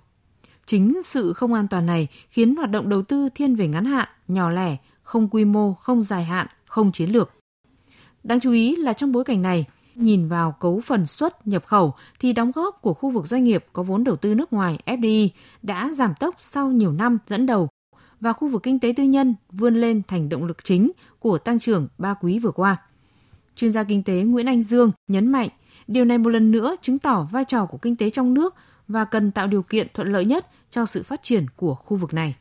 Chính 0.65 1.01
sự 1.03 1.33
không 1.33 1.53
an 1.53 1.67
toàn 1.67 1.85
này 1.85 2.07
khiến 2.29 2.55
hoạt 2.55 2.71
động 2.71 2.89
đầu 2.89 3.01
tư 3.01 3.29
thiên 3.35 3.55
về 3.55 3.67
ngắn 3.67 3.85
hạn, 3.85 4.07
nhỏ 4.27 4.49
lẻ, 4.49 4.77
không 5.03 5.27
quy 5.27 5.45
mô, 5.45 5.73
không 5.73 6.03
dài 6.03 6.23
hạn, 6.23 6.47
không 6.65 6.91
chiến 6.91 7.09
lược. 7.09 7.31
Đáng 8.23 8.39
chú 8.39 8.51
ý 8.51 8.75
là 8.75 8.93
trong 8.93 9.11
bối 9.11 9.23
cảnh 9.23 9.41
này, 9.41 9.65
nhìn 9.95 10.27
vào 10.27 10.51
cấu 10.51 10.79
phần 10.79 11.05
xuất 11.05 11.47
nhập 11.47 11.65
khẩu 11.65 11.93
thì 12.19 12.33
đóng 12.33 12.51
góp 12.51 12.81
của 12.81 12.93
khu 12.93 13.09
vực 13.09 13.27
doanh 13.27 13.43
nghiệp 13.43 13.65
có 13.73 13.83
vốn 13.83 14.03
đầu 14.03 14.15
tư 14.15 14.35
nước 14.35 14.53
ngoài 14.53 14.79
FDI 14.85 15.29
đã 15.61 15.91
giảm 15.93 16.13
tốc 16.19 16.35
sau 16.39 16.71
nhiều 16.71 16.91
năm 16.91 17.17
dẫn 17.27 17.45
đầu 17.45 17.69
và 18.19 18.33
khu 18.33 18.47
vực 18.47 18.63
kinh 18.63 18.79
tế 18.79 18.93
tư 18.97 19.03
nhân 19.03 19.35
vươn 19.51 19.75
lên 19.75 20.01
thành 20.07 20.29
động 20.29 20.45
lực 20.45 20.63
chính 20.63 20.91
của 21.19 21.37
tăng 21.37 21.59
trưởng 21.59 21.87
ba 21.97 22.13
quý 22.13 22.39
vừa 22.39 22.51
qua. 22.51 22.77
Chuyên 23.55 23.71
gia 23.71 23.83
kinh 23.83 24.03
tế 24.03 24.13
Nguyễn 24.13 24.45
Anh 24.45 24.63
Dương 24.63 24.91
nhấn 25.07 25.31
mạnh, 25.31 25.49
điều 25.87 26.05
này 26.05 26.17
một 26.17 26.29
lần 26.29 26.51
nữa 26.51 26.75
chứng 26.81 26.99
tỏ 26.99 27.27
vai 27.31 27.45
trò 27.45 27.65
của 27.65 27.77
kinh 27.77 27.95
tế 27.95 28.09
trong 28.09 28.33
nước 28.33 28.55
và 28.87 29.05
cần 29.05 29.31
tạo 29.31 29.47
điều 29.47 29.63
kiện 29.63 29.87
thuận 29.93 30.11
lợi 30.11 30.25
nhất 30.25 30.47
cho 30.69 30.85
sự 30.85 31.03
phát 31.03 31.23
triển 31.23 31.45
của 31.55 31.75
khu 31.75 31.97
vực 31.97 32.13
này. 32.13 32.35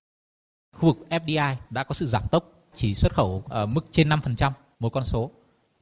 Khu 0.76 0.88
vực 0.94 1.06
FDI 1.10 1.54
đã 1.70 1.84
có 1.84 1.94
sự 1.94 2.06
giảm 2.06 2.22
tốc, 2.30 2.52
chỉ 2.74 2.94
xuất 2.94 3.14
khẩu 3.14 3.42
ở 3.48 3.66
mức 3.66 3.84
trên 3.92 4.08
5% 4.08 4.52
một 4.80 4.88
con 4.88 5.04
số. 5.04 5.30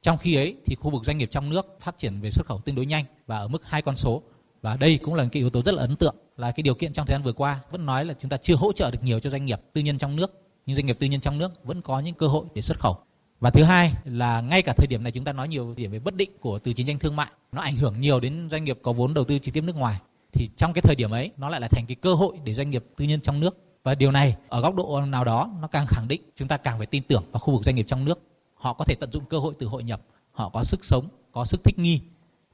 Trong 0.01 0.17
khi 0.17 0.35
ấy 0.35 0.55
thì 0.65 0.75
khu 0.75 0.91
vực 0.91 1.03
doanh 1.05 1.17
nghiệp 1.17 1.31
trong 1.31 1.49
nước 1.49 1.65
phát 1.81 1.97
triển 1.97 2.21
về 2.21 2.31
xuất 2.31 2.45
khẩu 2.47 2.59
tương 2.59 2.75
đối 2.75 2.85
nhanh 2.85 3.05
và 3.27 3.37
ở 3.37 3.47
mức 3.47 3.61
hai 3.65 3.81
con 3.81 3.95
số. 3.95 4.21
Và 4.61 4.77
đây 4.77 4.99
cũng 5.03 5.13
là 5.15 5.23
cái 5.31 5.39
yếu 5.41 5.49
tố 5.49 5.61
rất 5.61 5.73
là 5.75 5.81
ấn 5.81 5.95
tượng 5.95 6.15
là 6.37 6.51
cái 6.51 6.63
điều 6.63 6.75
kiện 6.75 6.93
trong 6.93 7.05
thời 7.05 7.13
gian 7.13 7.23
vừa 7.23 7.33
qua 7.33 7.59
vẫn 7.71 7.85
nói 7.85 8.05
là 8.05 8.13
chúng 8.19 8.29
ta 8.29 8.37
chưa 8.37 8.55
hỗ 8.55 8.73
trợ 8.73 8.91
được 8.91 9.03
nhiều 9.03 9.19
cho 9.19 9.29
doanh 9.29 9.45
nghiệp 9.45 9.61
tư 9.73 9.81
nhân 9.81 9.97
trong 9.97 10.15
nước 10.15 10.31
nhưng 10.65 10.75
doanh 10.75 10.85
nghiệp 10.85 10.97
tư 10.99 11.07
nhân 11.07 11.21
trong 11.21 11.37
nước 11.37 11.65
vẫn 11.65 11.81
có 11.81 11.99
những 11.99 12.15
cơ 12.15 12.27
hội 12.27 12.45
để 12.53 12.61
xuất 12.61 12.79
khẩu 12.79 12.97
và 13.39 13.49
thứ 13.49 13.63
hai 13.63 13.93
là 14.05 14.41
ngay 14.41 14.61
cả 14.61 14.73
thời 14.77 14.87
điểm 14.87 15.03
này 15.03 15.11
chúng 15.11 15.23
ta 15.23 15.33
nói 15.33 15.47
nhiều 15.47 15.73
điểm 15.77 15.91
về 15.91 15.99
bất 15.99 16.15
định 16.15 16.31
của 16.39 16.59
từ 16.59 16.73
chiến 16.73 16.87
tranh 16.87 16.99
thương 16.99 17.15
mại, 17.15 17.31
nó 17.51 17.61
ảnh 17.61 17.75
hưởng 17.75 18.01
nhiều 18.01 18.19
đến 18.19 18.47
doanh 18.51 18.63
nghiệp 18.63 18.79
có 18.81 18.93
vốn 18.93 19.13
đầu 19.13 19.23
tư 19.23 19.39
trực 19.39 19.53
tiếp 19.53 19.61
nước 19.61 19.75
ngoài. 19.75 19.99
Thì 20.33 20.49
trong 20.57 20.73
cái 20.73 20.81
thời 20.81 20.95
điểm 20.95 21.11
ấy, 21.11 21.31
nó 21.37 21.49
lại 21.49 21.61
là 21.61 21.67
thành 21.67 21.85
cái 21.85 21.95
cơ 21.95 22.13
hội 22.13 22.37
để 22.43 22.53
doanh 22.53 22.69
nghiệp 22.69 22.85
tư 22.97 23.05
nhân 23.05 23.21
trong 23.21 23.39
nước. 23.39 23.57
Và 23.83 23.95
điều 23.95 24.11
này 24.11 24.35
ở 24.49 24.61
góc 24.61 24.75
độ 24.75 25.01
nào 25.01 25.23
đó 25.23 25.51
nó 25.61 25.67
càng 25.67 25.87
khẳng 25.87 26.07
định 26.07 26.21
chúng 26.35 26.47
ta 26.47 26.57
càng 26.57 26.77
phải 26.77 26.87
tin 26.87 27.03
tưởng 27.03 27.23
vào 27.31 27.39
khu 27.39 27.53
vực 27.53 27.65
doanh 27.65 27.75
nghiệp 27.75 27.85
trong 27.87 28.05
nước. 28.05 28.19
Họ 28.55 28.73
có 28.73 28.85
thể 28.85 28.95
tận 28.99 29.11
dụng 29.11 29.25
cơ 29.25 29.39
hội 29.39 29.53
từ 29.59 29.67
hội 29.67 29.83
nhập, 29.83 30.01
họ 30.31 30.49
có 30.49 30.63
sức 30.63 30.85
sống, 30.85 31.07
có 31.31 31.45
sức 31.45 31.63
thích 31.63 31.79
nghi. 31.79 32.01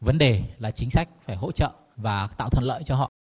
Vấn 0.02 0.18
đề 0.18 0.44
là 0.60 0.72
chính 0.72 0.92
sách 0.92 1.10
phải 1.26 1.36
hỗ 1.36 1.52
trợ 1.52 1.70
và 1.98 2.28
tạo 2.28 2.50
thuận 2.50 2.66
lợi 2.66 2.84
cho 2.86 2.96
họ. 2.96 3.12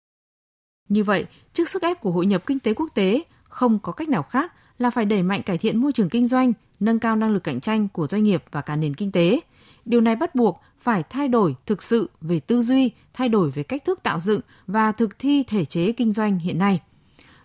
Như 0.89 1.05
vậy, 1.05 1.25
trước 1.53 1.69
sức 1.69 1.83
ép 1.83 2.01
của 2.01 2.11
hội 2.11 2.27
nhập 2.27 2.43
kinh 2.47 2.61
tế 2.61 2.75
quốc 2.75 2.89
tế, 2.95 3.23
không 3.43 3.79
có 3.79 3.93
cách 3.93 4.09
nào 4.09 4.23
khác 4.23 4.53
là 4.79 4.91
phải 4.91 5.05
đẩy 5.05 5.23
mạnh 5.23 5.43
cải 5.43 5.59
thiện 5.59 5.77
môi 5.77 5.93
trường 5.93 6.09
kinh 6.09 6.27
doanh 6.27 6.53
nâng 6.85 6.99
cao 6.99 7.17
năng 7.17 7.33
lực 7.33 7.45
cạnh 7.45 7.61
tranh 7.61 7.89
của 7.89 8.07
doanh 8.07 8.23
nghiệp 8.23 8.45
và 8.51 8.63
cả 8.63 8.77
nền 8.77 8.95
kinh 8.95 9.13
tế. 9.13 9.41
Điều 9.85 10.01
này 10.01 10.17
bắt 10.17 10.35
buộc 10.35 10.63
phải 10.79 11.03
thay 11.03 11.29
đổi 11.29 11.57
thực 11.67 11.83
sự 11.83 12.11
về 12.21 12.41
tư 12.41 12.63
duy, 12.63 12.91
thay 13.13 13.29
đổi 13.29 13.51
về 13.51 13.63
cách 13.63 13.85
thức 13.85 14.03
tạo 14.03 14.21
dựng 14.21 14.41
và 14.67 14.93
thực 14.93 15.19
thi 15.19 15.43
thể 15.43 15.65
chế 15.65 15.93
kinh 15.93 16.13
doanh 16.13 16.39
hiện 16.39 16.59
nay. 16.59 16.81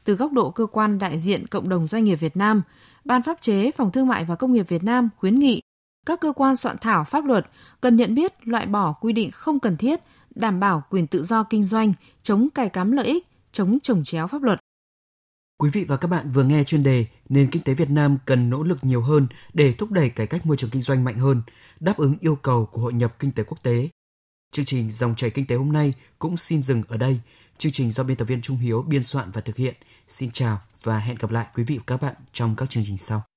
Từ 0.03 0.13
góc 0.13 0.31
độ 0.31 0.51
cơ 0.51 0.65
quan 0.65 0.99
đại 0.99 1.19
diện 1.19 1.47
cộng 1.47 1.69
đồng 1.69 1.87
doanh 1.87 2.03
nghiệp 2.03 2.15
Việt 2.15 2.37
Nam, 2.37 2.61
Ban 3.05 3.23
pháp 3.23 3.41
chế 3.41 3.71
Phòng 3.71 3.91
Thương 3.91 4.07
mại 4.07 4.25
và 4.25 4.35
Công 4.35 4.53
nghiệp 4.53 4.69
Việt 4.69 4.83
Nam 4.83 5.09
khuyến 5.17 5.39
nghị 5.39 5.61
các 6.05 6.19
cơ 6.19 6.31
quan 6.31 6.55
soạn 6.55 6.77
thảo 6.77 7.03
pháp 7.03 7.25
luật 7.25 7.45
cần 7.81 7.95
nhận 7.95 8.15
biết 8.15 8.47
loại 8.47 8.65
bỏ 8.65 8.93
quy 9.01 9.13
định 9.13 9.31
không 9.31 9.59
cần 9.59 9.77
thiết, 9.77 9.99
đảm 10.35 10.59
bảo 10.59 10.83
quyền 10.89 11.07
tự 11.07 11.23
do 11.23 11.43
kinh 11.43 11.63
doanh, 11.63 11.93
chống 12.23 12.49
cài 12.55 12.69
cắm 12.69 12.91
lợi 12.91 13.05
ích, 13.05 13.27
chống 13.51 13.79
trồng 13.83 14.03
chéo 14.03 14.27
pháp 14.27 14.43
luật. 14.43 14.59
Quý 15.61 15.69
vị 15.69 15.83
và 15.83 15.97
các 15.97 16.07
bạn 16.07 16.31
vừa 16.31 16.43
nghe 16.43 16.63
chuyên 16.63 16.83
đề 16.83 17.05
Nền 17.29 17.51
kinh 17.51 17.61
tế 17.61 17.73
Việt 17.73 17.89
Nam 17.89 18.17
cần 18.25 18.49
nỗ 18.49 18.63
lực 18.63 18.77
nhiều 18.81 19.01
hơn 19.01 19.27
để 19.53 19.73
thúc 19.73 19.91
đẩy 19.91 20.09
cải 20.09 20.27
cách 20.27 20.45
môi 20.45 20.57
trường 20.57 20.69
kinh 20.69 20.81
doanh 20.81 21.03
mạnh 21.03 21.17
hơn, 21.17 21.41
đáp 21.79 21.97
ứng 21.97 22.15
yêu 22.19 22.35
cầu 22.35 22.65
của 22.65 22.81
hội 22.81 22.93
nhập 22.93 23.15
kinh 23.19 23.31
tế 23.31 23.43
quốc 23.43 23.57
tế. 23.63 23.89
Chương 24.51 24.65
trình 24.65 24.91
Dòng 24.91 25.15
chảy 25.15 25.29
kinh 25.29 25.47
tế 25.47 25.55
hôm 25.55 25.71
nay 25.71 25.93
cũng 26.19 26.37
xin 26.37 26.61
dừng 26.61 26.83
ở 26.87 26.97
đây. 26.97 27.19
Chương 27.57 27.71
trình 27.71 27.91
do 27.91 28.03
biên 28.03 28.17
tập 28.17 28.25
viên 28.25 28.41
Trung 28.41 28.57
Hiếu 28.57 28.81
biên 28.81 29.03
soạn 29.03 29.31
và 29.31 29.41
thực 29.41 29.55
hiện. 29.55 29.75
Xin 30.07 30.31
chào 30.31 30.59
và 30.83 30.99
hẹn 30.99 31.17
gặp 31.19 31.31
lại 31.31 31.47
quý 31.55 31.63
vị 31.63 31.77
và 31.77 31.83
các 31.87 32.01
bạn 32.01 32.15
trong 32.33 32.55
các 32.55 32.69
chương 32.69 32.83
trình 32.85 32.97
sau. 32.97 33.28